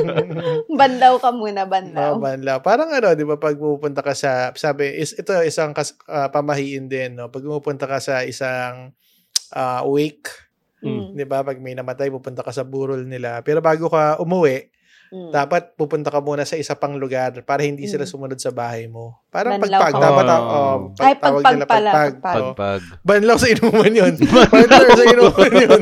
[0.82, 2.18] Bandaw ka muna, bandaw.
[2.18, 2.58] No, banlaw.
[2.66, 6.90] Parang ano, di ba, pag pupunta ka sa, sabi, is, ito isang kas, ah, pamahiin
[6.90, 7.30] din, no?
[7.30, 8.90] Pag pupunta ka sa isang
[9.54, 10.50] ah, wake,
[10.82, 11.14] Mm.
[11.14, 13.38] di ba, pag may namatay, pupunta ka sa burol nila.
[13.46, 14.66] Pero bago ka umuwi,
[15.12, 15.28] Mm.
[15.28, 18.10] dapat pupunta ka muna sa isa pang lugar para hindi sila Mm.
[18.10, 19.20] sumunod sa bahay mo.
[19.28, 19.92] Parang Banlaw pagpag.
[19.92, 20.00] ka.
[20.00, 20.40] Dapat, Oh.
[20.40, 22.16] oh, Ay, tawag pagpag nila pala, pagpag.
[22.16, 22.40] pagpag.
[22.40, 22.52] Oh.
[22.56, 22.80] Pagpag.
[23.04, 24.14] Banlaw sa inuman yun.
[24.72, 25.80] Banlaw sa inuman yun.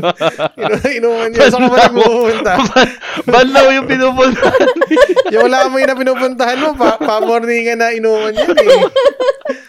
[0.57, 1.39] Inu- inuman yun.
[1.41, 2.53] Saan ka ba nagpupunta?
[3.35, 4.49] Banlaw yung pinupunta.
[5.31, 8.83] Yung wala may na pinupuntahan mo, pa, pa-morningan na inuman yun eh.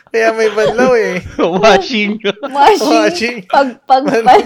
[0.09, 1.21] Kaya may banlaw eh.
[1.37, 2.17] Washing.
[2.41, 2.89] Washing.
[2.97, 3.37] Washing.
[3.45, 4.41] Pag, pag, pag,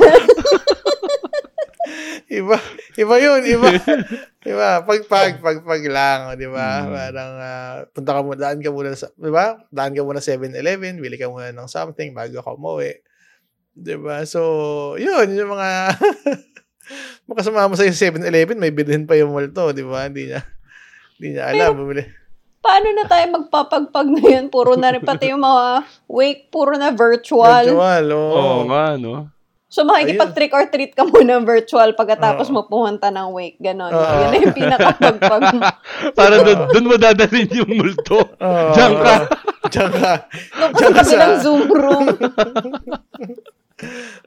[2.29, 2.57] Iba,
[2.97, 3.69] iba yun, iba.
[4.45, 4.85] Diba?
[4.85, 6.85] Pagpag, pagpag lang, di ba?
[6.85, 6.89] Mm.
[6.93, 9.57] Parang ah, punta ka muna, daan ka muna sa, di ba?
[9.73, 12.93] Daan ka muna 7-Eleven, bili ka muna ng something bago ka umuwi.
[13.73, 14.21] Di ba?
[14.29, 15.97] So, yun, yung mga
[17.27, 20.05] makasama mo sa 7-Eleven, may bilhin pa yung multo, di ba?
[20.05, 20.45] Hindi niya,
[21.17, 21.81] hindi niya alam.
[21.81, 22.05] bumili.
[22.61, 24.45] paano na tayo magpapagpag ngayon?
[24.53, 27.65] Puro na rin pati yung mga wake, puro na virtual.
[27.65, 28.29] Virtual, oo.
[28.37, 29.33] Oo nga, no?
[29.65, 32.53] So makikipag-trick or treat ka muna virtual pagkatapos Oo.
[32.53, 33.57] mo pumunta ng wake.
[33.57, 33.89] Ganon.
[33.89, 33.97] Oo.
[33.97, 35.59] Yun na yung pinakapagpag mo.
[36.19, 38.21] Para doon doon mo dadalhin yung multo.
[38.21, 38.71] Oo.
[38.71, 39.15] Diyan ka.
[39.73, 40.13] Diyan ka.
[40.71, 42.05] Diyan ka sa- Zoom room.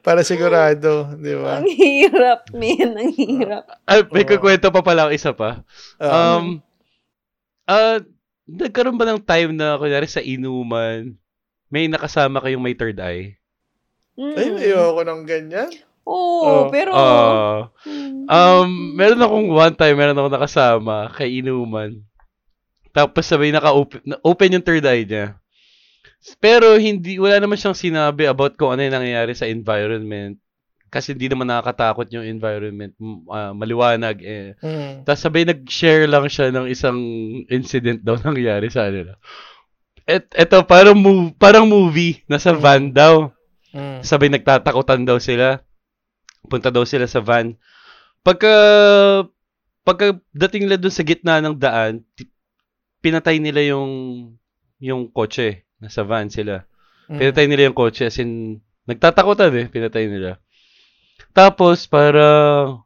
[0.05, 1.57] Para sigurado, di ba?
[1.57, 2.89] Ang hirap, man.
[2.95, 3.63] Ang hirap.
[3.89, 4.29] Ay, may Oo.
[4.29, 5.65] kukwento pa pala ako isa pa.
[5.97, 6.45] Um, Um,
[7.65, 7.97] ah,
[8.45, 11.17] nagkaroon ba ng time na, kunyari sa inuman,
[11.65, 13.38] may nakasama kayong may third eye?
[14.19, 14.35] Mm.
[14.35, 15.69] ay, ayoko ng ganyan.
[16.03, 16.63] Oo, Oh.
[16.67, 16.91] pero...
[17.87, 18.27] Mm.
[18.27, 22.03] um, meron akong one time, meron akong nakasama kay inuman.
[22.91, 25.39] Tapos sabay naka-open na- open yung third eye niya.
[26.37, 30.35] Pero hindi, wala naman siyang sinabi about kung ano yung nangyayari sa environment.
[30.89, 32.97] Kasi hindi naman nakakatakot yung environment.
[33.29, 34.57] ah, maliwanag eh.
[34.59, 35.05] Mm.
[35.05, 36.97] Tapos sabay nag-share lang siya ng isang
[37.47, 39.13] incident daw nangyari sa kanila.
[40.03, 42.25] Et, eto, parang, mov- parang movie.
[42.25, 43.29] Nasa van daw.
[43.73, 44.01] Mm.
[44.01, 45.61] Sabay nagtatakutan daw sila.
[46.47, 47.57] Punta daw sila sa van.
[48.25, 48.53] Pagka,
[49.85, 52.03] pagka dating nila dun sa gitna ng daan,
[53.03, 53.91] pinatay nila yung,
[54.81, 55.67] yung kotse.
[55.79, 56.65] Nasa van sila.
[57.07, 57.19] Mm.
[57.19, 58.09] Pinatay nila yung kotse.
[58.09, 59.67] As in, nagtatakutan eh.
[59.69, 60.41] Pinatay nila.
[61.35, 62.25] Tapos, para,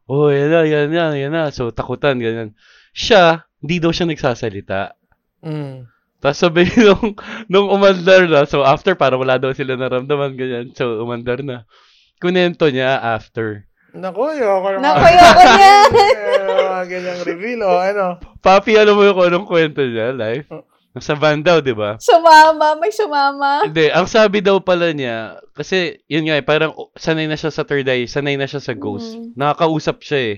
[0.04, 1.44] oh, yan na, yan na, yan na.
[1.48, 2.52] So, takutan, ganyan.
[2.92, 4.94] Siya, hindi daw siya nagsasalita.
[5.40, 5.93] Mm.
[6.24, 7.12] Tapos sabi nung,
[7.52, 10.72] nung umandar na, so after, parang wala daw sila naramdaman, ganyan.
[10.72, 11.68] So, umandar na.
[12.16, 13.68] Kunento niya after.
[13.92, 14.88] Naku, ayoko naman.
[14.88, 15.90] Naku, ayoko niyan.
[15.92, 18.04] Eh, mga ganyang reveal, o ano.
[18.40, 20.48] Papi, alam mo yung kung anong kwento niya, live?
[20.96, 22.00] Nasa van daw, di ba?
[22.00, 23.68] Sumama, may sumama.
[23.68, 27.52] Hindi, ang sabi daw pala niya, kasi yun nga eh, parang oh, sanay na siya
[27.52, 29.12] sa third eye, sanay na siya sa ghost.
[29.12, 29.36] Mm.
[29.36, 30.36] Nakakausap siya eh.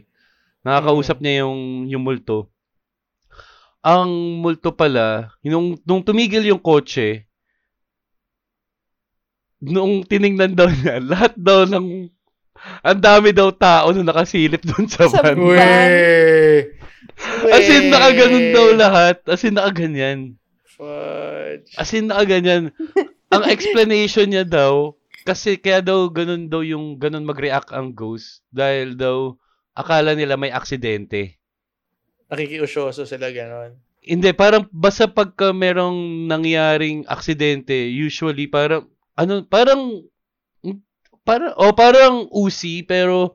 [0.67, 2.51] Nakakausap niya yung, yung multo.
[3.87, 7.31] Ang multo pala, nung, nung tumigil yung kotse,
[9.63, 12.11] nung tiningnan daw niya, lahat daw ng,
[12.83, 15.39] ang dami daw tao na nakasilip doon sa Sa van.
[15.39, 15.63] Uwe.
[17.49, 19.17] As in, nakaganon daw lahat.
[19.25, 20.35] As in, nakaganyan.
[20.67, 21.71] Fudge.
[21.79, 22.75] As in, nakaganyan.
[23.33, 28.95] ang explanation niya daw, kasi kaya daw ganun daw yung ganun mag-react ang ghost dahil
[28.95, 29.35] daw
[29.75, 31.36] akala nila may aksidente.
[32.27, 33.79] Nakikiusyoso sila ganon.
[34.07, 38.87] Hindi, parang basta pagka merong nangyaring aksidente, usually parang
[39.19, 40.07] ano, parang
[41.27, 43.35] parang o parang usi pero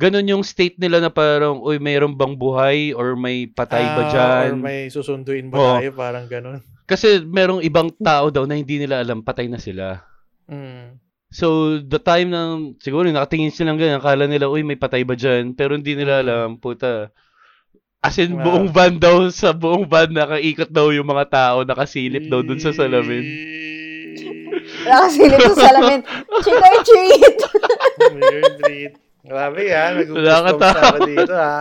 [0.00, 4.10] ganun yung state nila na parang uy, mayroong bang buhay or may patay ba Ah,
[4.10, 4.48] dyan?
[4.56, 5.72] Or may susunduin ba Oo.
[5.78, 5.90] tayo?
[5.92, 6.64] Parang ganon.
[6.88, 10.02] Kasi merong ibang tao daw na hindi nila alam patay na sila.
[10.48, 10.98] Mm.
[11.32, 15.56] So, the time ng, siguro nakatingin silang ganyan, akala nila, uy, may patay ba dyan?
[15.56, 17.08] Pero hindi nila alam, puta.
[18.02, 18.42] As in, Wow.
[18.42, 22.74] buong van daw, sa buong van, nakaikot daw yung mga tao, nakasilip daw dun sa
[22.74, 23.22] salamin.
[24.86, 26.00] Nakasilip sa salamin.
[26.42, 27.36] Trick or treat!
[28.10, 28.92] Weird read.
[29.22, 29.90] Grabe yan.
[30.02, 30.74] Nag-goosebumps Nakakatawa.
[30.74, 31.58] na ako dito ha.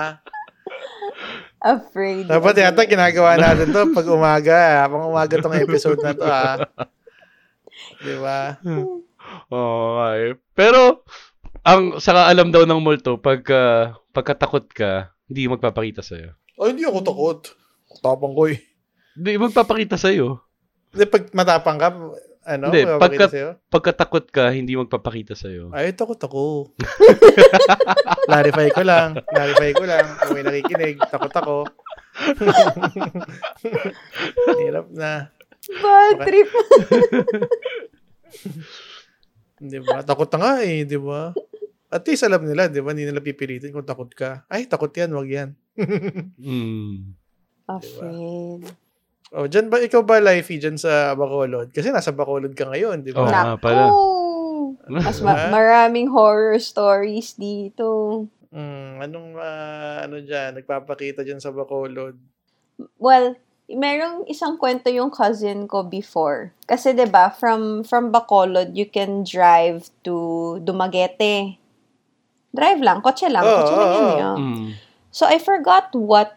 [1.62, 2.26] Afraid.
[2.26, 4.58] Dapat yata ginagawa natin to pag umaga.
[4.90, 6.58] Pang umaga tong episode na to ha.
[8.02, 8.58] Di ba?
[8.58, 10.34] Eh.
[10.58, 11.06] Pero,
[11.62, 16.36] ang saka alam daw ng multo, pagka, pagkatakot ka, hindi magpapakita sa'yo.
[16.60, 17.40] Oh, hindi ako takot.
[18.04, 18.60] Tapang ko eh.
[19.16, 20.44] Hindi magpapakita sa'yo.
[20.92, 21.88] Hindi, pag matapang ka,
[22.44, 22.66] ano?
[22.68, 23.56] Hindi, pagka- sa'yo?
[23.72, 25.72] Pagkatakot ka, hindi magpapakita sa'yo.
[25.72, 26.76] Ay, takot ako.
[28.28, 29.24] Clarify ko lang.
[29.24, 30.04] Clarify ko lang.
[30.20, 31.56] Kung may nakikinig, takot ako.
[34.60, 35.32] Hirap na.
[35.80, 36.52] Bad trip.
[39.62, 40.04] Di ba?
[40.04, 41.32] Takot na nga eh, di ba?
[41.92, 42.96] At least alam nila, di ba?
[42.96, 44.48] Hindi nila pipilitin kung takot ka.
[44.48, 45.50] Ay, takot yan, wag yan.
[46.40, 47.16] Mm.
[47.68, 48.64] Afraid.
[49.32, 51.72] Oh, dyan ba, ikaw ba, Lifey, dyan sa Bacolod?
[51.72, 53.32] Kasi nasa Bacolod ka ngayon, di Oo ba?
[53.32, 53.92] nga pala.
[54.92, 58.24] Mas ma- maraming horror stories dito.
[58.52, 62.20] Mm, anong, ah, ano dyan, nagpapakita dyan sa Bacolod?
[63.00, 63.40] Well,
[63.72, 66.52] merong isang kwento yung cousin ko before.
[66.68, 71.61] Kasi 'di ba from from Bacolod, you can drive to Dumaguete.
[72.52, 74.04] Drive lang, kotse lang, Oo, kotse lang yun.
[74.04, 74.18] oo.
[74.18, 74.36] yeah.
[74.36, 74.68] Mm.
[75.10, 76.36] So I forgot what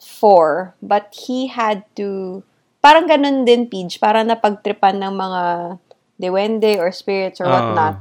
[0.00, 2.40] for, but he had to
[2.80, 5.42] parang ganun din Pidge, parang napagtripan ng mga
[6.16, 7.52] dewende or spirits or Ah.
[7.52, 7.96] whatnot.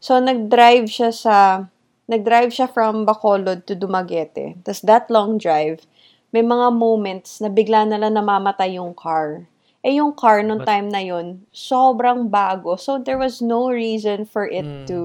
[0.00, 1.66] So nag-drive siya sa
[2.08, 4.58] nag-drive siya from Bacolod to Dumaguete.
[4.64, 5.86] Tapos that long drive,
[6.32, 9.46] may mga moments na bigla na lang namamatay yung car.
[9.80, 12.74] Eh yung car nung But- time na yun, sobrang bago.
[12.74, 14.86] So there was no reason for it Mm.
[14.90, 14.98] to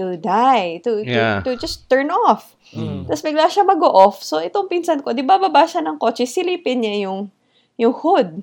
[0.00, 1.44] to die, to, to, Yeah.
[1.44, 2.56] to just turn off.
[2.72, 3.04] Mm.
[3.04, 4.24] Tapos bigla siya mag-off.
[4.24, 7.28] So, itong pinsan ko, di ba baba siya ng kotse, silipin niya yung,
[7.76, 8.40] yung hood.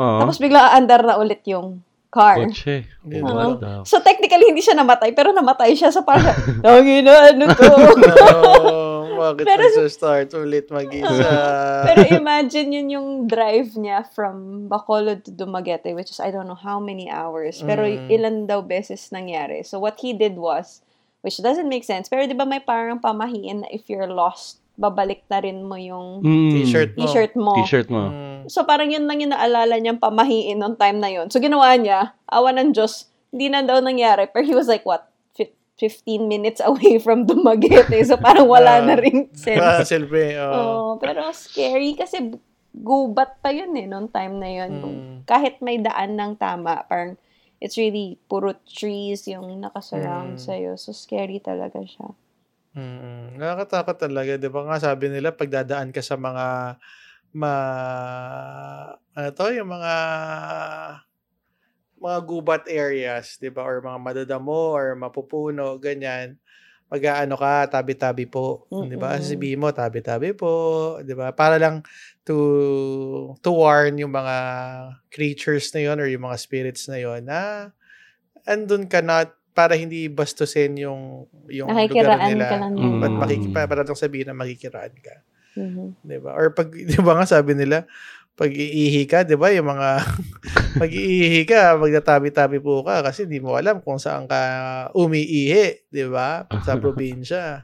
[0.00, 0.18] Oo.
[0.24, 2.40] Tapos bigla aandar na ulit yung car.
[2.40, 2.88] Kotse.
[3.04, 3.84] Ba?
[3.84, 5.92] So, technically, hindi siya namatay, pero namatay siya.
[5.92, 7.68] So, parang, siya, Tangina, ano to?
[9.20, 11.28] Bakit Pero- magsa-start ulit mag-isa?
[11.84, 16.56] Pero imagine yun yung drive niya from Bacolod to Dumaguete, which is I don't know
[16.56, 17.60] how many hours.
[17.60, 18.08] Pero Mm.
[18.08, 19.60] ilan daw beses nangyari.
[19.60, 20.80] So what he did was,
[21.20, 25.20] which doesn't make sense, pero di ba may parang pamahiin na if you're lost, babalik
[25.28, 26.50] na rin mo yung Mm.
[26.56, 27.04] T-shirt mo.
[27.04, 27.52] t-shirt mo.
[27.60, 28.08] T-shirt mo.
[28.08, 28.48] Mm.
[28.48, 31.28] So parang yun lang yung naalala niyang pamahiin nung time na yun.
[31.28, 34.24] So ginawa niya, awa ng Diyos, hindi na daw nangyari.
[34.26, 35.09] Pero he was like, what,
[35.80, 37.96] 15 minutes away from Dumaguete.
[38.04, 39.64] So parang wala na ring sense.
[39.64, 40.36] Ah, silbi.
[40.36, 42.36] Oh, pero scary kasi
[42.70, 44.70] gubat pa yun eh, nung time na yun.
[44.70, 45.16] Mm.
[45.24, 47.16] Kahit may daan ng tama, parang
[47.58, 49.72] it's really puro trees yung Mm.
[49.72, 50.76] nakasurround sa'yo.
[50.76, 52.12] So, scary talaga siya.
[52.70, 54.62] Mm, nakakatakot talaga, 'di ba?
[54.62, 56.78] Nga sabi nila pag dadaan ka sa mga
[57.34, 57.52] ma
[59.10, 59.94] ano to, yung mga
[62.00, 63.62] mga gubat areas, 'di ba?
[63.62, 66.40] Or mga madadamo or mapupuno, ganyan.
[66.90, 69.14] Mag-aano ka, tabi-tabi po, 'di ba?
[69.22, 70.52] Sabihin mo, tabi-tabi po,
[71.04, 71.30] 'di ba?
[71.36, 71.84] Para lang
[72.26, 72.36] to
[73.44, 74.36] to warn yung mga
[75.12, 77.70] creatures na yon or yung mga spirits na yon na
[78.48, 82.46] andun ka na para hindi bastusin yung yung lugar Nakikiraan nila.
[82.48, 83.52] ka lang Mm.
[83.52, 85.14] pa- para lang sabihin na makikiraan ka.
[85.58, 85.86] Mhm.
[86.06, 86.32] 'Di ba?
[86.38, 87.84] Or pag 'di ba nga sabi nila,
[88.40, 90.00] pag iihi ka, 'di ba, yung mga
[90.80, 94.40] pag iihi ka, magtatabi-tabi po ka kasi hindi mo alam kung saan ka
[94.96, 96.48] umiihi, 'di ba?
[96.64, 97.60] Sa probinsya.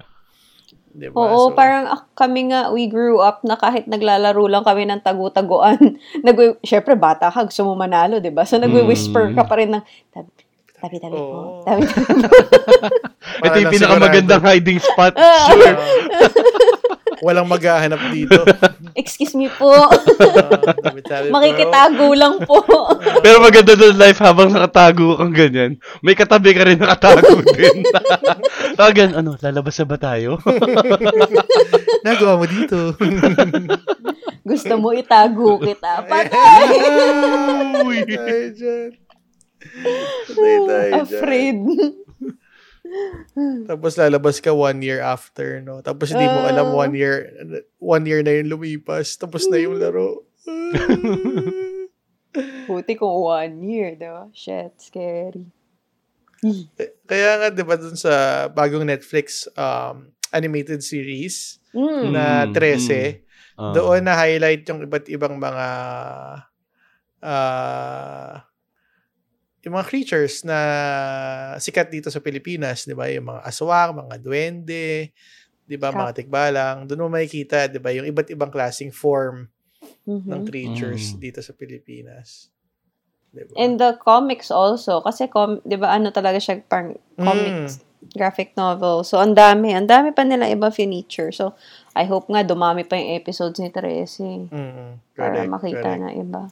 [0.92, 1.16] 'Di ba?
[1.16, 5.00] Oo, So, parang ah, kami nga, we grew up na kahit naglalaro lang kami ng
[5.00, 5.96] tagu-taguan.
[6.26, 8.44] Nag Siyempre, bata ka, gusto mo manalo, di ba?
[8.44, 10.28] So, nagwi-whisper ka pa rin ng, tabi,
[10.76, 11.64] tabi, tabi po.
[11.64, 12.28] Tabi, tabi po.
[13.48, 15.16] Ito yung pinakamagandang hiding spot.
[15.16, 15.76] Sure.
[17.16, 18.44] Ah, walang maghahanap dito.
[19.00, 19.72] Excuse me po.
[19.72, 21.32] Ah, po.
[21.32, 22.60] Makikitago lang po.
[23.24, 25.80] Pero maganda doon life habang nakatago kang ganyan.
[26.04, 27.80] May katabi ka rin nakatago din.
[28.80, 30.36] Tagan, ano, lalabas na ba tayo?
[32.04, 32.92] Nagawa mo dito.
[34.44, 36.04] Gusto mo itago kita.
[36.04, 36.68] Patay!
[36.68, 38.90] Patay tayo dyan.
[41.00, 41.58] Afraid.
[43.68, 45.80] Tapos lalabas ka one year after, no?
[45.80, 46.74] Tapos hindi mo alam Ah.
[46.82, 47.14] one year,
[47.76, 49.14] one year na yung lumipas.
[49.14, 50.24] Tapos na yung laro.
[52.66, 54.26] Buti kung one year, di ba?
[54.30, 55.46] Shit, scary.
[57.06, 62.12] Kaya nga, di ba, dun sa bagong Netflix um, animated series Mm.
[62.12, 63.20] na Mm, 13,
[63.56, 63.72] Ah.
[63.72, 65.66] doon na highlight yung iba't ibang mga
[67.22, 68.44] ah
[69.66, 70.58] yung mga creatures na
[71.58, 73.10] sikat dito sa Pilipinas, 'di ba?
[73.10, 75.10] Yung mga aswang, mga duwende,
[75.66, 75.90] 'di ba?
[75.90, 76.76] Kap- Mga tikbalang.
[76.86, 79.50] Doon mo makikita, 'di ba, yung iba't ibang klaseng form
[80.06, 80.30] Mhm.
[80.30, 81.18] ng creatures Mm.
[81.18, 82.46] dito sa Pilipinas.
[83.34, 83.52] 'Di ba?
[83.58, 85.02] And the comics also.
[85.02, 87.26] Kasi, com- di ba, ano talaga siya, parang Mm.
[87.26, 87.82] comics,
[88.14, 89.02] graphic novel.
[89.02, 89.74] So, ang dami.
[89.74, 91.34] Ang dami pa nila iba feature.
[91.34, 91.58] So,
[91.98, 94.46] I hope nga dumami pa yung episodes ni Tracy.
[94.46, 96.00] Mm, Para correct, makita correct.
[96.06, 96.42] na iba.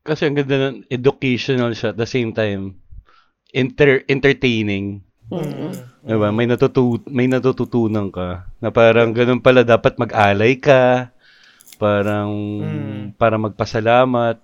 [0.00, 2.80] Kasi ang ganda ng educational siya at the same time
[3.52, 5.02] enter entertaining.
[5.28, 5.74] Mm-mm.
[5.74, 5.84] Mm.
[6.00, 6.28] Diba?
[6.32, 11.12] May natutu may natututunan ka na parang ganun pala dapat mag-alay ka.
[11.76, 12.30] Parang
[12.60, 13.16] Mm.
[13.16, 14.36] para magpasalamat,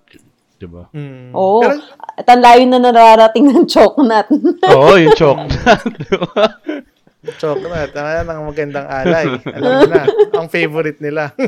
[0.57, 0.89] 'di ba?
[0.93, 1.33] Mm.
[1.33, 1.65] Oo.
[1.65, 1.81] Pero,
[2.17, 4.29] At ang layo na nararating ng chocolate.
[4.73, 5.85] Oo, yung chocolate.
[6.01, 6.45] diba?
[7.37, 9.27] chocolate, ah, ang magandang alay.
[9.51, 10.03] Alam mo na,
[10.33, 11.35] ang favorite nila.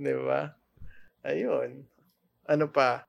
[0.00, 0.56] 'Di ba?
[1.24, 1.88] Ayun.
[2.44, 3.08] Ano pa?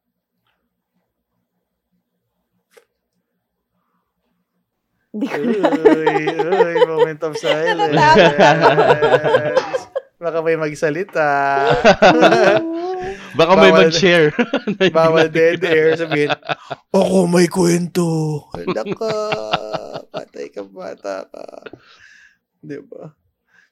[5.16, 7.95] Hindi ko Uy, uy, moment of silence.
[10.16, 11.28] Baka may magsalita.
[13.39, 14.32] Baka may Bawal- mag-share.
[14.95, 15.95] Bawal dead air.
[15.99, 16.32] Sabihin,
[16.91, 18.43] ako may kwento.
[18.63, 19.16] Naka,
[20.07, 21.43] patay ka bata ka.
[22.63, 23.11] Di ba?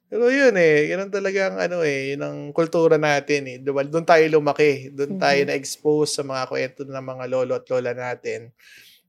[0.09, 3.57] Pero yun eh, yun ang talagang ano eh, yun ang kultura natin eh.
[3.57, 3.81] Diba?
[3.81, 4.93] Doon tayo lumaki.
[4.93, 5.47] Doon tayo Mhm.
[5.49, 8.53] na-expose sa mga kwento ng mga lolo at lola natin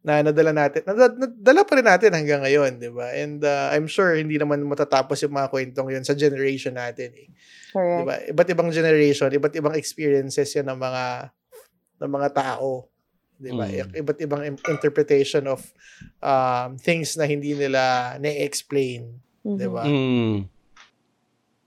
[0.04, 3.08] na nadala natin, nadala, nadala pa rin natin hanggang ngayon, di ba?
[3.16, 7.28] And uh, I'm sure hindi naman matatapos yung mga kwentong yun sa generation natin eh.
[7.72, 8.04] Correct.
[8.04, 8.16] Diba?
[8.36, 11.04] Iba't ibang generation, iba't ibang experiences yan ng mga
[12.04, 12.84] ng mga tao.
[13.40, 13.64] Diba?
[13.64, 13.96] Mm.
[13.96, 15.64] Iba't ibang interpretation of
[16.20, 19.08] um, things na hindi nila na-explain.
[19.40, 19.56] Mhm.
[19.56, 19.82] Diba?
[19.88, 20.36] Mm.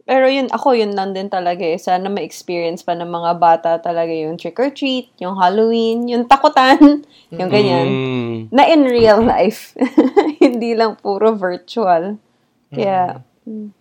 [0.07, 1.75] Pero yun, ako yun lang din talaga eh.
[1.75, 7.03] Sana ma-experience pa ng mga bata talaga yung trick or treat, yung Halloween, yung takutan,
[7.35, 7.87] yung ganyan.
[7.91, 8.35] Mm.
[8.55, 9.75] Na in real life.
[10.43, 12.15] Hindi lang puro virtual.
[12.71, 13.75] Kaya, mm,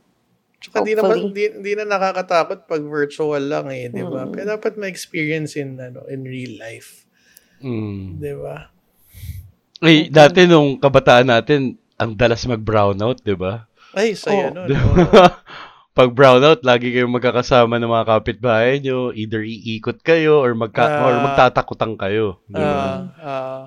[0.59, 1.31] Tsaka di naman, hopefully.
[1.31, 4.27] di, di na nakakatakot pag virtual lang eh, di ba?
[4.27, 4.31] Mm.
[4.35, 7.07] Pero dapat ma-experience in, ano, in real life.
[7.63, 8.19] Mm.
[8.19, 8.67] Di ba?
[9.79, 13.63] Eh, dati nung kabataan natin, ang dalas mag-brownout, di ba?
[13.95, 14.65] Ay, saya Oh.
[14.65, 14.67] nun.
[14.69, 14.91] Di oo.
[15.07, 15.27] ba?
[15.97, 19.17] Pag brownout, lagi kayong magkakasama ng mga kapitbahay nyo.
[19.17, 21.09] Either iikot kayo or, magka, Ah.
[21.09, 22.45] or magtatakutan kayo.
[22.45, 22.69] Di ba?
[22.69, 23.63] Ah, ah,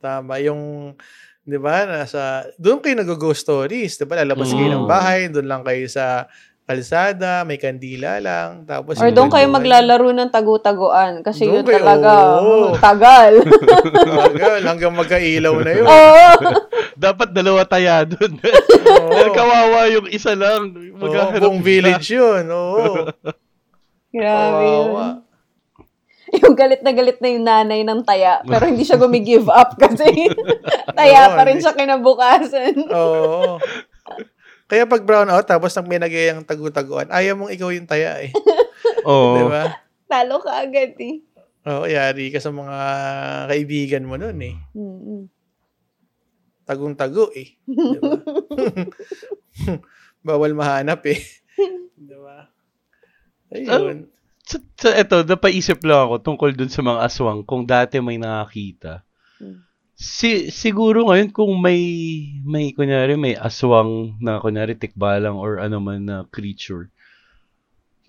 [0.00, 0.40] tama.
[0.40, 0.96] Yung,
[1.44, 4.00] di ba, nasa, doon kayo nag-ghost stories.
[4.00, 4.90] Di ba, lalabas kayo ng Mm.
[4.90, 6.32] bahay, doon lang kayo sa
[6.70, 8.62] kalsada, may kandila lang.
[8.62, 12.70] Tapos, Or doon kayo maglalaro ng tagu-taguan kasi Doon yun kayo, talaga oo.
[12.86, 13.32] tagal.
[14.06, 15.86] Tagal, hanggang magkailaw na yun.
[15.90, 16.26] Oo.
[16.94, 18.38] Dapat dalawa taya doon.
[18.86, 19.10] Oo.
[19.10, 20.70] Dahil kawawa yung isa lang.
[20.70, 22.46] Oo, Maghahanap buong village yun.
[22.46, 23.10] Oo.
[24.14, 25.26] Grabe yun.
[26.30, 30.30] Yung galit na galit na yung nanay ng taya, pero hindi siya gumi-give up kasi
[30.94, 32.86] taya pa rin siya kinabukasan.
[32.86, 33.58] Oo.
[34.70, 38.30] Kaya pag brown out, tapos nang may nagayang tagu-taguan, ayaw mong ikaw yung taya eh.
[39.10, 39.34] Oo.
[39.34, 39.62] Di ba?
[40.06, 41.26] Talo ka agad eh.
[41.66, 42.78] Oo, yari ka sa mga
[43.50, 44.54] kaibigan mo nun eh.
[44.78, 45.26] Mm-mm.
[46.70, 47.58] Tagong-tago eh.
[47.66, 48.14] Di ba?
[50.30, 51.18] Bawal mahanap eh.
[52.08, 52.46] Di ba?
[53.50, 54.06] Ayun.
[54.46, 59.02] Sa, sa eto, napaisip lang ako tungkol dun sa mga aswang kung dati may nakakita.
[59.42, 59.66] Hmm.
[60.00, 61.76] Si, siguro ngayon kung may,
[62.40, 66.88] may, kunyari, may aswang na, kunyari, tikbalang or ano man na creature,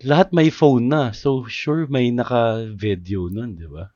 [0.00, 1.12] lahat may phone na.
[1.12, 3.92] So, sure, may naka-video nun, di ba?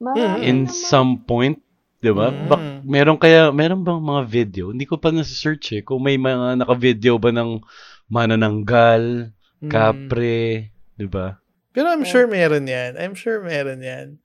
[0.00, 0.72] Marami In naman.
[0.72, 1.60] some point,
[2.00, 2.32] di ba?
[2.32, 2.48] Mm.
[2.48, 4.64] Bak, meron kaya, meron bang mga video?
[4.72, 5.82] Hindi ko pa nasa-search eh.
[5.84, 7.60] Kung may mga naka-video ba ng
[8.08, 9.28] manananggal,
[9.60, 9.68] Mm.
[9.68, 11.36] kapre, di ba?
[11.76, 12.96] Pero I'm sure meron yan.
[12.96, 14.24] I'm sure meron yan.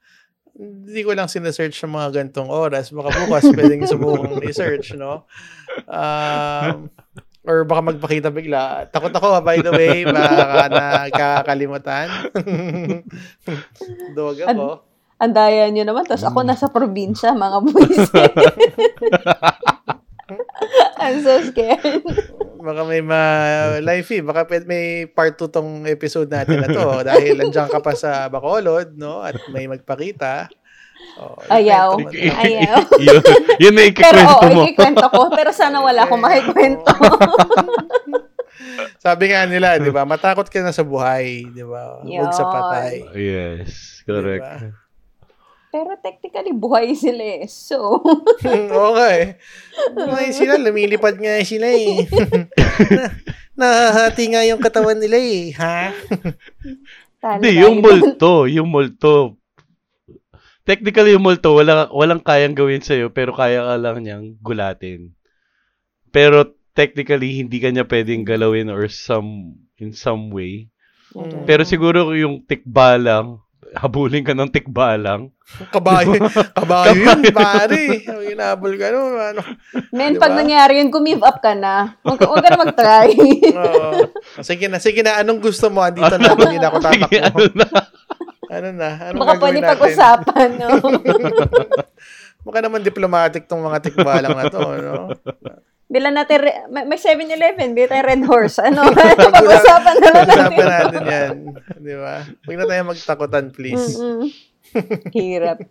[0.55, 2.87] Hindi ko lang sinesearch sa mga gantong oras.
[2.95, 5.27] Baka bukas pwedeng subukang i-search, no?
[5.83, 6.87] Um,
[7.43, 8.87] or baka magpakita bigla.
[8.87, 10.07] Takot ako, by the way.
[10.07, 12.07] Baka nakakalimutan.
[14.15, 14.87] Duwag ako.
[15.15, 18.33] Ang daya nyo naman, tapos ako nasa probinsya, mga buwisit.
[21.03, 22.01] I'm so scared.
[22.65, 23.21] Baka may ma
[23.77, 24.21] live eh.
[24.25, 27.05] Baka may part 2 tong episode natin na to.
[27.05, 29.21] Dahil nandiyan ka pa sa Bacolod, no?
[29.21, 30.49] At may magpakita.
[31.21, 32.01] Oh, Ayaw.
[32.09, 32.79] Ayaw.
[33.05, 33.21] yun,
[33.61, 34.61] yun na Pero ikikwento oo, mo.
[34.65, 35.21] ikikwento ko.
[35.29, 36.89] Pero sana wala akong makikwento.
[38.97, 40.01] Sabi nga nila, di ba?
[40.07, 42.01] Matakot ka na sa buhay, di ba?
[42.01, 43.05] Huwag sa patay.
[43.13, 44.41] Yes, correct.
[44.41, 44.84] Diba?
[45.75, 47.51] Pero technically, buhay sila eh.
[47.51, 49.35] So, Oo nga eh.
[50.15, 52.07] Ay, sila, lumilipad nga sila eh.
[53.59, 55.51] Na, nahahati nga yung katawan nila eh.
[55.59, 55.91] Ha?
[57.35, 59.35] Hindi, yung multo, yung multo.
[60.63, 65.11] Technically, yung multo, wala, walang kayang gawin sa'yo, pero kaya ka lang niyang gulatin.
[66.11, 70.71] Pero technically, hindi ka niya pwedeng galawin or some, in some way.
[71.15, 71.47] Mm.
[71.47, 73.44] Pero siguro yung tikbalang,
[73.75, 75.29] habulin ka ng tikbalang.
[75.69, 76.17] Kabayo,
[76.57, 78.01] kabayo yun, pare.
[78.07, 79.41] Ang Hinabol ka no, ano.
[79.93, 80.25] Men, Diba?
[80.25, 81.93] pag nangyari yun, gumive up ka na.
[82.01, 83.11] Huwag ka na mag-try.
[83.53, 84.09] Oo.
[84.41, 85.21] sige na, sige na.
[85.21, 85.85] Anong gusto mo?
[85.85, 87.45] Andito na, hindi na ako Sige, ano tatakbo.
[87.53, 87.67] na.
[88.45, 88.89] Ano na?
[89.11, 90.69] Anong Baka pwede pag-usapan, no?
[92.45, 94.95] Mukha naman diplomatic tong mga tikbalang na to, no?
[95.95, 98.59] Bila natin, re- may, may 7-Eleven, bila tayo Red Horse.
[98.59, 98.83] Ano?
[99.31, 100.35] Pag-usapan na lang natin.
[100.35, 101.35] Pag-usapan natin yan.
[101.79, 102.15] Di ba?
[102.43, 103.95] Huwag na tayo magtakutan, please.
[103.95, 104.27] Mm-mm.
[105.15, 105.63] Hirap.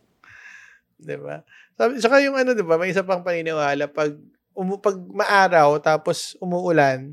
[0.97, 1.45] Di ba?
[1.77, 4.17] Sabi, saka yung ano, di ba, may isa pang paniniwala, pag,
[4.57, 7.13] umu, pag maaraw, tapos umuulan,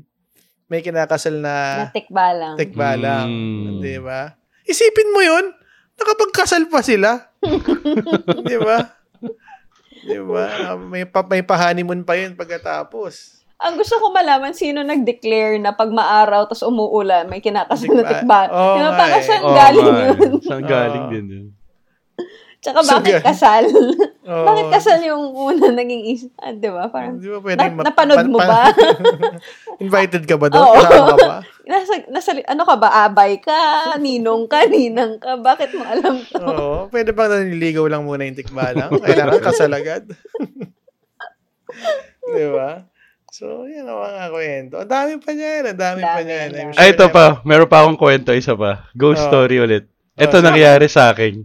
[0.72, 2.54] may kinakasal na Natikba lang.
[2.56, 3.28] tikbalang.
[3.28, 3.84] Mm.
[3.84, 4.32] Di ba?
[4.64, 5.52] Isipin mo yun,
[6.00, 7.28] nakapagkasal pa sila.
[8.48, 9.01] di ba?
[10.02, 10.74] Di ba?
[10.78, 13.42] May, pa, may pa-honeymoon pa yun pagkatapos.
[13.62, 18.50] Ang gusto ko malaman, sino nag-declare na pag maaraw tas umuulan, may kinakasal na Tikba.
[18.50, 19.26] Oo Diba, parang eh.
[19.26, 20.06] saan Oo galing nga eh.
[20.10, 20.32] yun?
[20.42, 21.12] Saan galing Oo.
[21.14, 21.46] din yun?
[22.62, 23.26] Tsaka bakit galing?
[23.26, 23.64] kasal?
[24.30, 24.46] Oo.
[24.46, 26.30] bakit kasal yung una naging is...
[26.36, 26.86] Ah, di ba?
[26.86, 28.70] Parang, Di ba pwede na, napanood mo ba?
[29.82, 30.62] Invited ka ba doon?
[30.62, 30.78] Oo.
[30.78, 31.38] Kasama ka ba?
[31.68, 32.88] nasa, nasa, ano ka ba?
[33.02, 33.58] Abay ka?
[33.98, 34.62] Ninong ka?
[34.64, 35.34] Ninang ka?
[35.36, 36.38] Bakit mo alam to?
[36.38, 36.70] Oo.
[36.86, 38.94] Pwede bang naniligaw lang muna yung tikbalang?
[38.94, 40.06] Kailangan kasal agad.
[42.22, 42.86] Di ba?
[43.32, 44.74] So, yan ang mga kwento.
[44.78, 45.62] Ang dami pa niyan.
[45.66, 46.48] Ang dami, pa Dami, niyan.
[46.52, 46.62] dami.
[46.68, 47.40] I'm Ay, ito pa.
[47.42, 48.86] Meron pa akong kwento, isa pa.
[48.92, 49.28] Ghost Oh.
[49.32, 49.88] story ulit.
[50.14, 51.40] Ito Oh, nangyari sa akin.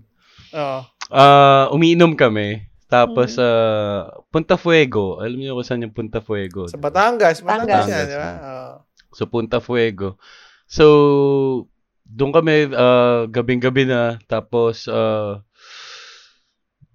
[0.53, 0.79] Oo.
[1.07, 2.67] Ah, umiinom kami.
[2.87, 5.19] Tapos, ah, Punta Fuego.
[5.19, 6.67] Alam niyo kung saan yung Punta Fuego?
[6.67, 7.39] Sa Batangas.
[7.39, 7.87] Batangas Batangas.
[7.87, 8.31] yan, di ba?
[9.11, 10.15] So, Punta Fuego.
[10.67, 10.85] So,
[12.03, 14.19] doon kami ah, gabing-gabi na.
[14.25, 15.43] Tapos, ah,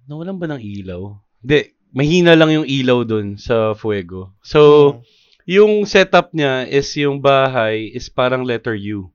[0.05, 1.13] nawalan ba ng ilaw?
[1.39, 1.59] Hindi.
[1.93, 4.33] Mahina lang yung ilaw doon sa Fuego.
[4.41, 4.99] So, Mm.
[5.45, 9.13] yung setup niya is yung bahay is parang letter U.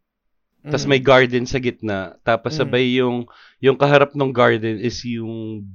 [0.62, 0.90] Tapos Mm.
[0.90, 1.99] may garden sa gitna.
[2.22, 2.59] Tapos Mm.
[2.61, 3.26] sabay yung
[3.59, 5.66] yung kaharap ng garden is yung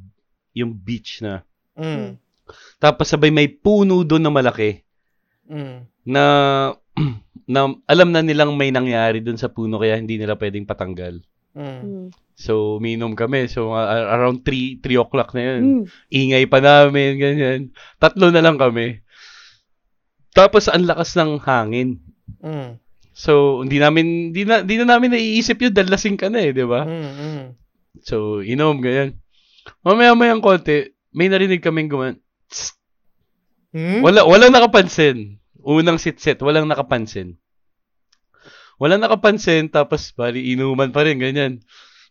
[0.56, 1.44] yung beach na.
[1.76, 2.16] Mm.
[2.80, 4.84] Tapos sabay may puno doon na malaki.
[5.44, 5.86] Mm.
[6.08, 6.24] na
[7.52, 11.20] na alam na nilang may nangyari dun sa puno kaya hindi nila pwedeng patanggal.
[11.54, 11.80] Mm.
[11.84, 12.08] Mm.
[12.34, 13.46] So, minom kami.
[13.46, 15.62] So, uh, around 3, 3 o'clock na yun.
[15.62, 15.84] Mm.
[16.10, 17.60] Ingay pa namin, ganyan.
[18.02, 19.06] Tatlo na lang kami.
[20.34, 22.02] Tapos, ang lakas ng hangin.
[22.42, 22.82] Mm.
[23.14, 26.52] So, hindi namin, hindi na, hindi na namin naiisip yun dahil lasing ka na eh,
[26.58, 26.82] di ba?
[26.82, 27.14] Mm.
[27.14, 27.46] Mm.
[28.02, 29.22] So, inom, ganyan.
[29.86, 32.18] Mamaya-mayang konti, may narinig kaming guman.
[32.50, 32.74] Tsk!
[33.74, 34.02] Hmm?
[34.02, 35.38] Wala, walang nakapansin.
[35.62, 37.38] Unang sit-set, walang nakapansin.
[38.82, 41.62] Walang nakapansin, tapos bali, inuman pa rin, ganyan.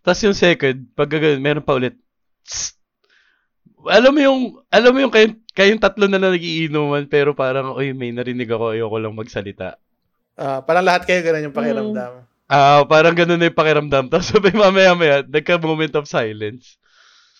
[0.06, 1.98] Tapos yung second, pag gagawin, meron pa ulit.
[2.46, 2.78] Tsk!
[3.82, 7.90] Alam mo yung, alam mo yung kayong, kayong tatlo na lang nagiinuman, pero parang, oy,
[7.90, 9.82] may narinig ako, ayoko lang magsalita.
[10.38, 12.31] Ah, parang lahat kayo ganun yung pakiramdam.
[12.52, 14.04] Ah, parang ganun na yung pakiramdam.
[14.12, 16.76] Tapos sabay mamaya-maya, nagka-moment of silence.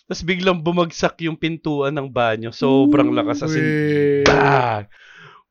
[0.08, 2.48] Tapos biglang bumagsak yung pintuan ng banyo.
[2.48, 4.88] Sobrang lakas as in, bang!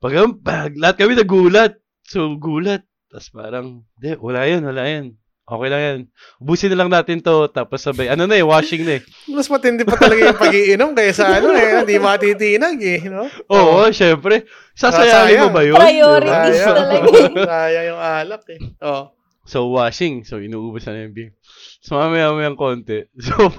[0.02, 0.74] Pag, bang!
[0.82, 1.78] Lahat kami nagulat.
[2.10, 2.82] So, gulat.
[3.14, 5.14] Tapos parang, di, wala yan, wala yan.
[5.46, 6.00] Okay lang yan.
[6.42, 7.46] Ubusin na lang natin to.
[7.52, 9.02] Tapos sabay, ano na eh, washing na eh.
[9.36, 13.30] Mas matindi pa talaga yung pag-iinom kaysa ano eh, hindi matitinag eh, no?
[13.52, 14.48] Oo, syempre.
[14.74, 15.78] Sasayangin mo ba yun?
[15.78, 16.72] Priorities Diba?
[16.72, 17.46] Talaga eh.
[17.46, 18.60] Sayang yung alak eh.
[18.82, 19.21] Oh.
[19.52, 20.24] So, washing.
[20.24, 21.36] So, inuubos na yung beer.
[21.84, 23.04] So, mamaya-mayang konti.
[23.20, 23.52] So,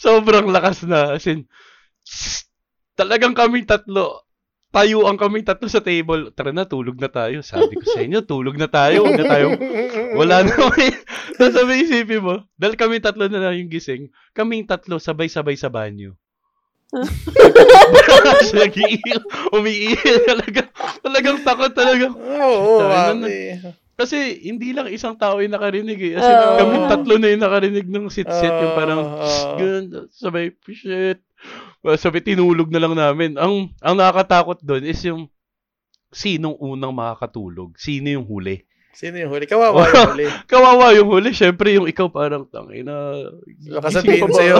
[0.00, 1.20] sobrang lakas na.
[1.20, 1.44] As in,
[2.96, 4.24] talagang kaming tatlo,
[4.72, 6.32] tayo ang kaming tatlo sa table.
[6.32, 7.44] Tara na, tulog na tayo.
[7.44, 9.04] Sabi ko sa inyo, tulog na tayo.
[9.04, 9.46] Huwag na tayo.
[10.16, 10.88] Wala na kami.
[11.36, 15.68] Tapos sabi isipin mo, dahil kami tatlo na lang yung gising, kaming tatlo sabay-sabay sa
[15.68, 16.16] banyo.
[18.56, 19.20] Nag-iil,
[19.52, 20.72] umiiil talaga.
[21.04, 22.08] Talagang takot talaga.
[22.16, 23.28] Oo, oh, nun,
[23.96, 26.12] Kasi hindi lang isang tao yung nakarinig eh.
[26.20, 26.56] Kasi Oo.
[26.60, 28.52] kami tatlo na yung nakarinig ng sit-sit.
[28.52, 29.00] yung parang,
[29.56, 31.24] ganun, sabay, shit.
[31.80, 33.40] Sabay, tinulog na lang namin.
[33.40, 35.32] Ang, ang nakakatakot doon is yung,
[36.12, 37.72] sinong unang makakatulog?
[37.80, 38.64] Sino yung huli?
[38.96, 39.44] Sino yung huli?
[39.44, 40.26] Kawawa yung huli.
[40.48, 41.32] Kawawa yung huli.
[41.36, 43.16] Syempre, yung ikaw parang, tangina.
[43.80, 44.36] Baka sabihin gising pa ba?
[44.40, 44.56] sa'yo,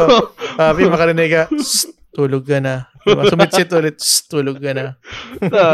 [0.57, 2.89] Papi, makarinig ka, "Shh, tulog ka na.
[3.05, 5.01] Sumitsit ulit, "Shh, tulog ka na.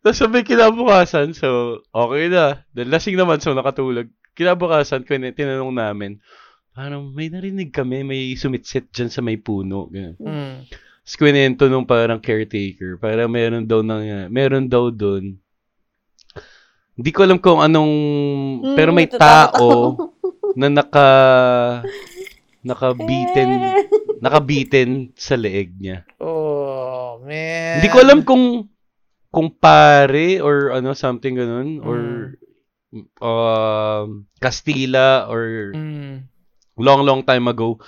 [0.00, 2.64] Tapos sabi kinabukasan, so okay na.
[2.72, 4.08] Dahil lasing naman, so nakatulog.
[4.32, 6.16] Kinabukasan, tinanong namin,
[6.72, 9.92] parang may narinig kami, may sumitsit dyan sa may puno.
[9.92, 10.16] Ganun.
[10.16, 10.56] Mm.
[11.04, 15.36] Tapos kwento nung parang caretaker, parang meron daw na, meron daw doon.
[16.94, 17.94] Hindi ko alam kung anong,
[18.62, 19.98] Mm, pero may tao
[20.54, 21.10] na naka,
[22.62, 23.50] nakabitin,
[24.22, 26.06] nakabitin sa leeg niya.
[26.22, 27.82] Oh, man.
[27.82, 28.69] Hindi ko alam kung
[29.30, 31.98] kung pare or ano something ganun or
[33.22, 36.26] um Kastila or Mm.
[36.74, 37.78] long long time ago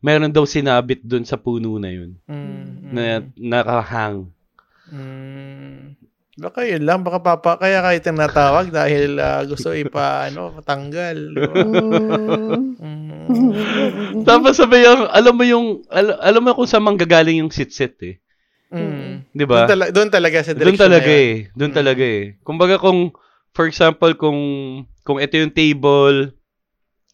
[0.00, 2.92] meron daw sinabit doon sa puno na yun Mm.
[2.92, 3.02] na
[3.36, 4.28] nakahang.
[4.88, 5.96] Mm.
[6.40, 10.56] Baka yun lang, baka papa, kaya kayo tinatawag dahil ah, gusto ipa, ano?
[10.56, 10.88] Mm.
[12.80, 14.24] Mm.
[14.24, 18.16] Tapos sabi yung, alam mo yung, al- alam mo kung saan manggagaling yung sit-sit eh.
[18.70, 19.26] Mm.
[19.28, 19.56] Di ba?
[19.56, 21.20] Doon, tala- doon talaga sa Doon direction talaga na yun.
[21.20, 21.34] eh.
[21.52, 21.78] Doon Mm.
[21.78, 22.22] talaga eh.
[22.40, 22.98] Kumbaga kung,
[23.50, 24.40] for example, kung,
[25.00, 26.16] kung ito yung table,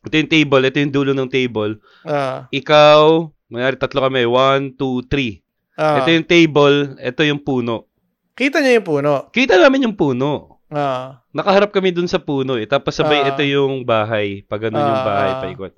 [0.02, 5.00] ito yung table, ito yung dulo ng table, Ah, ikaw, mayroon tatlo kami, one, two,
[5.04, 5.40] three.
[5.74, 5.98] ah.
[5.98, 7.88] Ito yung table, ito yung puno.
[8.32, 9.12] Kita niyo yung puno.
[9.30, 10.61] Kita namin yung puno.
[10.66, 11.20] Ah.
[11.30, 12.64] Nakaharap kami dun sa puno eh.
[12.64, 13.28] Tapos sabay, Ah.
[13.30, 14.40] ito yung bahay.
[14.42, 15.40] Pag ganun yung Ah, bahay, ah.
[15.42, 15.72] paikot.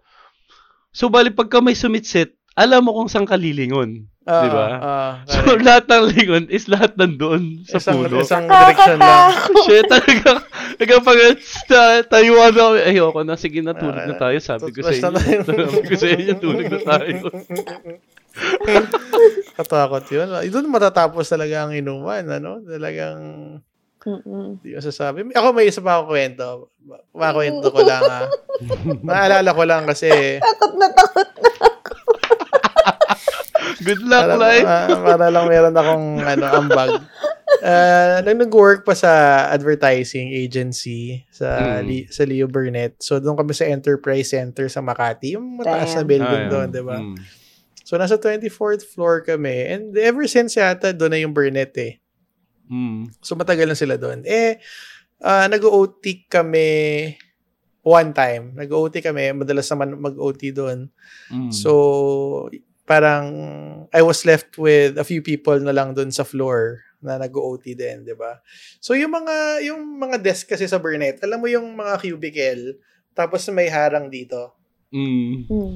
[0.90, 4.10] So, bali, pagka may sumitsit, alam mo kung saan ka lilingon.
[4.24, 4.66] ah Di ba?
[4.76, 8.18] Ah, So, lahat ng lingon is lahat nandoon sa isang, puno.
[8.18, 9.30] isang direction lang.
[9.64, 10.42] Shit, talaga.
[10.74, 11.18] Talaga pag
[11.64, 14.36] ta- tayuan ako, ayoko na, sige na, tulog na tayo.
[14.38, 15.10] Sabi ko sa inyo.
[15.12, 15.38] tayo.
[15.48, 17.14] Sabi ko sa inyo, tulog na tayo.
[19.54, 20.28] Katakot yun.
[20.44, 22.58] Doon matatapos talaga ang inuman, ano?
[22.60, 23.18] Talagang,
[24.00, 24.62] Mm-mm.
[24.62, 25.26] di ko sasabi.
[25.28, 26.46] Ako may isa pa ako kwento.
[27.12, 28.20] Makwento ko lang, ha.
[29.00, 31.28] Naalala ko lang kasi, Takot na takot.
[33.80, 34.66] Good luck, para, life.
[34.70, 36.90] ah, para lang meron akong, ano, ambag.
[37.58, 39.10] Uh, nag-work pa sa
[39.50, 41.86] advertising agency sa Mm.
[41.86, 42.94] Li- sa Leo Burnett.
[43.02, 46.68] So doon kami sa Enterprise Center sa Makati, yung mataas na building Ah, doon.
[46.70, 46.98] 'di ba?
[47.02, 47.16] Mm.
[47.82, 51.98] So nasa 24th floor kami and ever since yata doon na yung Burnett eh.
[52.70, 53.10] Mm.
[53.24, 54.22] So matagal na sila doon.
[54.22, 54.60] Eh
[55.18, 56.68] ah, nag-OT kami
[57.82, 58.54] one time.
[58.54, 60.92] Nag-OT kami, madalas naman mag-OT doon.
[61.32, 61.50] Mm.
[61.50, 61.72] So
[62.88, 63.24] parang
[63.92, 68.02] I was left with a few people na lang doon sa floor na nag-OT din,
[68.02, 68.40] 'di ba?
[68.80, 72.80] So yung mga yung mga desk kasi sa Burnett, alam mo yung mga cubicle
[73.12, 74.56] tapos may harang dito.
[74.88, 75.46] Mm.
[75.46, 75.74] Mm.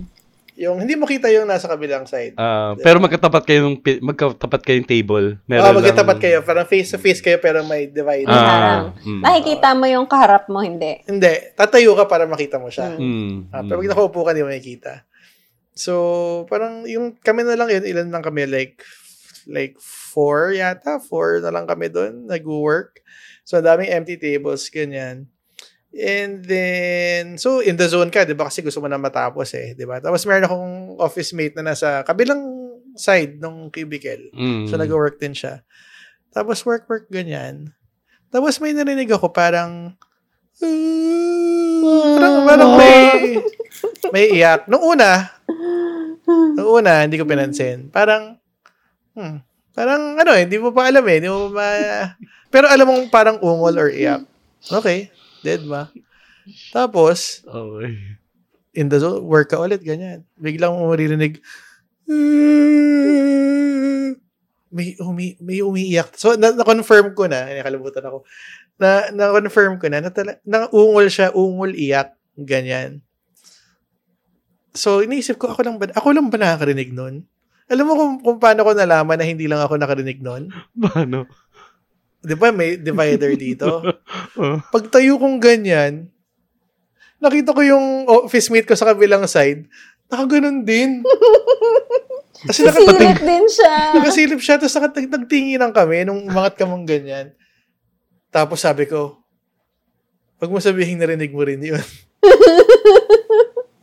[0.52, 2.36] Yung hindi mo kita yung nasa kabilang side.
[2.36, 5.40] Ah, pero magkatapat kayo ng pi- magkatapat kayong table.
[5.48, 6.38] Meron Oo, magkatapat lang- kayo.
[6.44, 8.28] Parang face to face kayo pero may divide.
[8.28, 8.36] Ah.
[8.36, 9.24] Ah, mm.
[9.24, 11.00] Nakikita mo yung kaharap mo, hindi.
[11.08, 11.56] Hindi.
[11.56, 13.00] Tatayo ka para makita mo siya.
[13.00, 13.68] Mm, Ah, mm.
[13.68, 14.92] pero pag nakaupo ka, hindi mo makikita.
[15.72, 18.84] So, parang yung kami na lang yun, ilan lang kami, like,
[19.48, 23.00] like four yata, four na lang kami doon, nag-work.
[23.42, 25.32] So, ang daming empty tables, ganyan.
[25.92, 28.48] And then, so, in the zone ka, di ba?
[28.48, 30.00] Kasi gusto mo na matapos eh, di ba?
[30.00, 32.40] Tapos meron akong office mate na nasa kabilang
[32.96, 34.32] side ng cubicle.
[34.32, 34.68] Mm.
[34.68, 35.64] So, nag-work din siya.
[36.32, 37.76] Tapos, work-work, ganyan.
[38.32, 39.96] Tapos, may narinig ako parang,
[42.16, 42.96] parang, parang may,
[44.14, 44.70] may iyak.
[44.70, 45.30] Nung una,
[46.54, 47.90] nung una, hindi ko pinansin.
[47.90, 48.38] Parang,
[49.18, 49.36] hmm,
[49.74, 51.16] parang, ano eh, hindi mo pa alam eh.
[51.18, 51.66] Hindi mo pa,
[52.52, 54.22] pero alam mong parang ungol or iyak.
[54.70, 55.10] Okay,
[55.42, 55.90] dead ba?
[56.70, 58.18] Tapos, Okay.
[58.74, 60.22] in the zone, work ka ulit, ganyan.
[60.38, 61.42] Biglang mo maririnig,
[64.72, 66.16] may, umi, may umiiyak.
[66.16, 68.24] So, na, na-confirm ko na, nakalimutan ako,
[68.76, 73.00] na, na-confirm ko na, na, tala, na ungol siya, ungol iyak, ganyan.
[74.72, 77.28] So, iniisip ko, ako lang ba, ako lang ba nakakarinig nun?
[77.68, 80.48] Alam mo kung, kung paano ko nalaman na hindi lang ako nakarinig nun?
[80.76, 81.28] Paano?
[82.22, 83.68] Di ba may divider dito?
[84.32, 84.56] Oh.
[84.72, 86.08] Pagtayo kong ganyan,
[87.20, 89.68] nakita ko yung office mate ko sa kabilang side,
[90.08, 91.04] nakaganon din.
[92.48, 93.76] Kasi nakapating, Silip din siya.
[94.00, 97.36] nakasilip siya, tapos nakatag, nagtinginan kami nung umangat ka mong ganyan.
[98.33, 99.20] Tapos sabi ko,
[100.41, 101.78] wag mo sabihin narinig mo rin yun.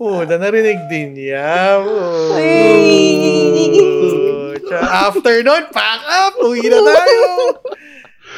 [0.01, 1.77] Oo, na narinig din niya.
[4.79, 6.33] After nun, pack up!
[6.41, 7.19] Uwi na tayo!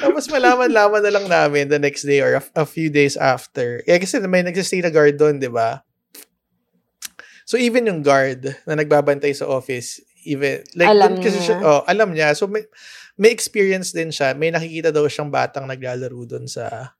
[0.01, 3.85] Tapos malaman-laman na lang namin the next day or a, a few days after.
[3.85, 5.85] Eh, kasi may nagsistay na guard doon, di ba?
[7.45, 11.45] So, even yung guard na nagbabantay sa office, even, like, Alam kasi niya.
[11.45, 12.33] siya, oh, alam niya.
[12.33, 12.65] So, may,
[13.19, 14.35] may experience din siya.
[14.35, 16.95] May nakikita daw siyang batang naglalaro doon sa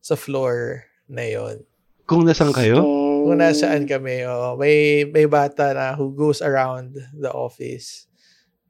[0.00, 1.60] sa floor na yon.
[2.08, 2.82] Kung nasan kayo?
[3.22, 8.08] Kung nasaan kami, oh, may, may bata na who goes around the office.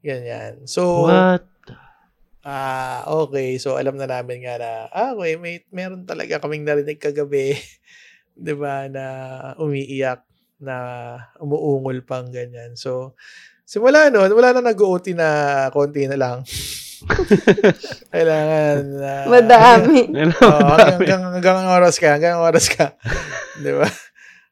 [0.03, 0.67] Ganyan.
[0.67, 1.47] So, What?
[2.41, 3.61] Ah, okay.
[3.61, 7.53] So, alam na namin nga na, ah, okay, may, meron talaga kaming narinig kagabi,
[8.37, 9.05] di ba, na
[9.57, 10.25] umiiyak,
[10.61, 10.77] na
[11.41, 12.77] umuungol pang ganyan.
[12.77, 13.17] So,
[13.71, 15.27] simula nun, wala na nag-OT na
[15.71, 16.37] konti na lang.
[18.13, 19.11] Kailangan na...
[19.31, 20.11] Madami.
[20.43, 22.99] Oo, hanggang, hanggang, hanggang ang oras ka, hanggang ang oras ka.
[23.63, 23.87] di ba?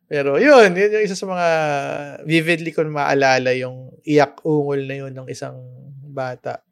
[0.08, 1.48] Pero yun, yun yung isa sa mga
[2.24, 5.60] vividly ko maalala yung iyak-ungol na yun ng isang
[6.10, 6.64] bata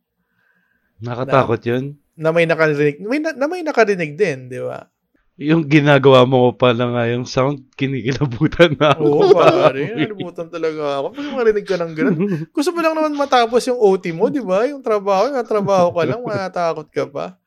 [1.03, 1.99] Nakatakot yun?
[2.17, 4.89] na may nakarinig, may, na, na may nakarinig din, di ba?
[5.37, 9.05] Yung ginagawa mo pa lang nga yung sound, kinikilabutan na ako.
[9.05, 9.85] Oo, pare.
[9.93, 11.07] Nalimutan talaga ako.
[11.13, 12.17] Pag marinig ka ng ganun,
[12.49, 14.65] gusto mo lang naman matapos yung OT mo, di ba?
[14.65, 17.37] Yung trabaho, yung trabaho ka lang, matakot ka pa.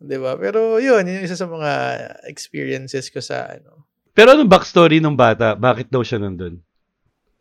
[0.00, 0.32] Di ba?
[0.40, 1.72] Pero yun, yun yung isa sa mga
[2.24, 3.84] experiences ko sa ano.
[4.16, 5.52] Pero anong backstory ng bata?
[5.52, 6.64] Bakit daw siya nandun?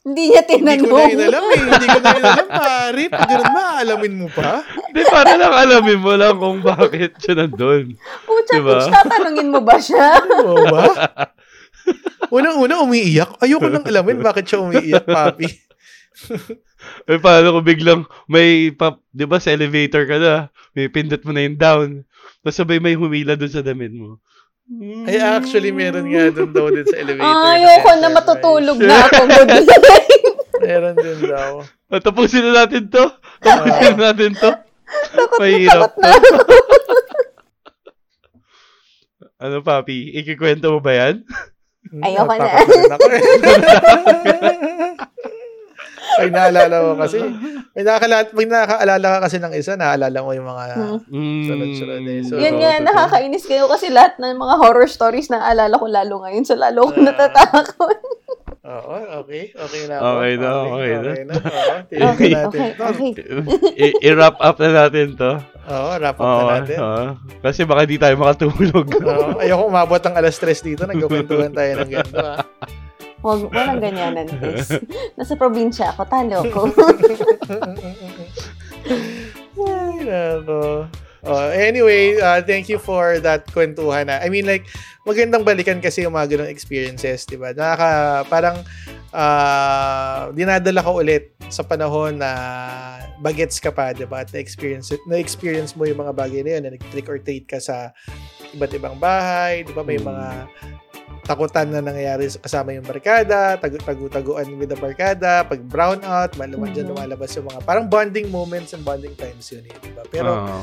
[0.06, 1.14] Hindi niya Hindi ko na tinanong.
[1.18, 1.60] inalam eh.
[1.66, 3.04] Hindi ko na inalam, pare.
[3.10, 4.52] Pag ganun ba, alamin mo pa?
[4.62, 7.98] Hindi, para lang alamin mo lang kung bakit siya nandun.
[8.30, 8.78] Pucha, Diba?
[8.78, 10.22] Pitch, tatanungin mo ba siya?
[10.46, 10.84] Oo ba?
[12.30, 13.42] Unang-una, umiiyak.
[13.42, 15.50] Ayoko nang alamin bakit siya umiiyak, papi.
[17.10, 20.34] Eh, paano kung biglang may, pa, di ba, sa elevator ka na,
[20.78, 21.90] may pindot mo na yung down,
[22.46, 24.22] tapos sabay may humila dun sa damit mo.
[25.06, 27.38] Ay, actually, meron nga doon daw din sa elevator.
[27.38, 29.22] Ay, ayoko na matutulog na ako.
[29.30, 29.70] Good night.
[30.58, 31.52] Meron din daw.
[32.02, 33.06] Tapusin na natin to.
[33.46, 34.50] Tapusin na natin to.
[35.38, 36.34] Mahirap Takot na to.
[36.34, 36.94] ako.
[39.36, 40.16] Ano, papi?
[40.16, 41.22] Ikikwento mo ba yan?
[42.02, 42.50] Ayoko na.
[46.16, 46.46] Natakot rin ako eh.
[46.46, 47.18] Ay, naalala mo kasi.
[47.72, 51.00] May nakakala, pag nakakaalala ka kasi ng isa, naalala mo yung mga Hmm.
[51.08, 51.44] Mm.
[51.46, 52.20] sunod-sunod eh.
[52.22, 52.88] So, Yun Oo, nga, totoo.
[52.88, 56.44] nakakainis kayo kasi lahat ng mga horror stories na alala ko lalo ngayon.
[56.44, 57.06] So, lalo ko Ah.
[57.06, 57.98] natatakot.
[58.66, 59.54] Oo, okay.
[59.54, 60.06] Okay na ako.
[60.10, 60.98] Okay na, okay na.
[61.06, 61.34] Okay na.
[61.36, 62.50] Oo, tigil Okay, natin.
[62.50, 63.12] okay, okay.
[63.78, 65.32] I- i-wrap up na natin to.
[65.66, 66.78] Oo, wrap up Oo, na natin.
[66.80, 67.04] oo.
[67.42, 68.88] Kasi baka di tayo makatulog.
[68.90, 70.82] Oo, ayoko umabot ng alas 3 dito.
[70.84, 72.26] Nagkukwentuhan tayo ng ganito.
[73.26, 74.70] Huwag, walang ganyanan, Chris.
[75.18, 76.62] Nasa probinsya ako, talo ko.
[79.58, 80.86] Ay, nako.
[81.26, 84.14] Oh, anyway, uh, thank you for that kwentuhan.
[84.14, 84.22] ah.
[84.22, 84.70] I mean, like,
[85.02, 87.50] magandang balikan kasi yung mga ganong experiences, di ba?
[87.50, 87.90] Nakaka,
[88.30, 88.62] parang,
[89.10, 92.30] uh, dinadala ka ulit sa panahon na
[93.26, 94.22] bagets ka pa, di ba?
[94.22, 97.90] At na-experience, na-experience mo yung mga bagay na yun, na nag-trick or treat ka sa
[98.54, 99.82] iba't ibang bahay, di ba?
[99.82, 100.06] May Mm.
[100.06, 100.28] mga
[101.26, 106.32] takutan na nangyayari sa- kasama yung barkada, tagu- tagu-taguan with the barkada, pag brown out,
[106.36, 106.92] malaman dyan Mhm.
[106.94, 110.06] lumalabas yung mga parang bonding moments and bonding times yun eh, di ba?
[110.06, 110.62] Pero Oo.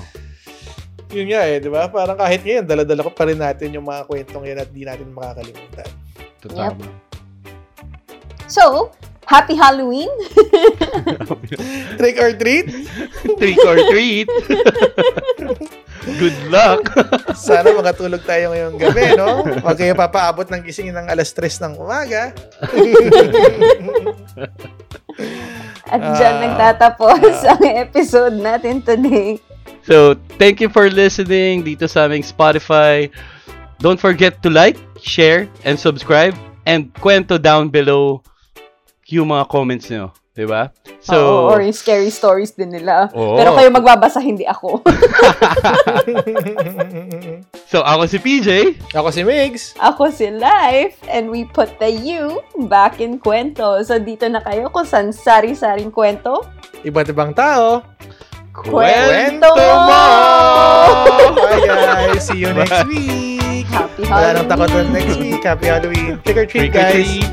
[1.10, 1.86] yun nga eh, di ba?
[1.86, 5.10] Parang kahit ngayon, dala-dala ko pa rin natin yung mga kwentong yan at di natin
[5.10, 5.88] makakalimutan.
[6.38, 6.56] Ito Yep.
[6.56, 6.86] tama.
[8.46, 8.94] So,
[9.24, 10.10] happy Halloween!
[11.98, 12.70] Trick or treat?
[13.40, 14.28] Trick or treat.
[16.02, 16.90] Good luck.
[17.38, 19.46] Sana makatulog tayo ngayong gabi, no?
[19.62, 22.34] Huwag kayo papaabot ng gising ng alas 3 ng umaga.
[25.86, 26.42] At dyan Ah.
[26.42, 29.38] nagtatapos ang episode natin today.
[29.82, 33.10] So, thank you for listening dito sa aming Spotify.
[33.78, 36.34] Don't forget to like, share, and subscribe.
[36.62, 38.22] And kwento down below
[39.10, 40.14] yung mga comments nyo.
[40.32, 40.72] Diba?
[41.04, 41.18] So, So,
[41.52, 43.12] or yung scary stories din nila.
[43.12, 43.36] Oo.
[43.36, 44.80] Pero kayo magbabasa, hindi ako.
[47.68, 48.48] so ako si PJ.
[48.96, 49.76] Ako si Migs.
[49.76, 53.76] ako si Life, and we put the you back in kwento.
[53.84, 56.48] So, dito na kayo kung saan sari-saring kwento.
[56.80, 57.84] Iba't ibang tao.
[58.52, 60.00] Kwento mo!
[61.34, 62.22] Bye guys!
[62.22, 63.64] See you next week!
[63.68, 64.92] Happy Wala nang takot Halloween!
[64.92, 65.40] next week.
[65.40, 66.12] Happy Halloween.
[66.20, 67.04] Trick or treat, Trick or guys.
[67.04, 67.28] treat.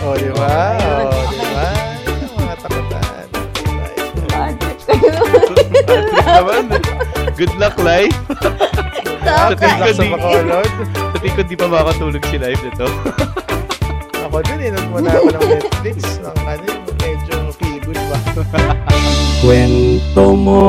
[0.00, 0.76] Oh, di ba?
[0.76, 1.41] Oh, di ba?
[5.72, 6.64] Trip naman.
[7.34, 8.14] Good luck, life.
[9.22, 9.56] Taka.
[9.56, 10.68] Good luck sa Bacolod.
[10.68, 12.86] Sa tingin ko di pa makakatulog si life nito.
[14.28, 14.70] Ako din, eh.
[14.72, 15.96] Nung muna ako ng Netflix.
[16.22, 18.18] Ng ano, yung medyo feel good ba?
[19.42, 20.62] Kwento mo.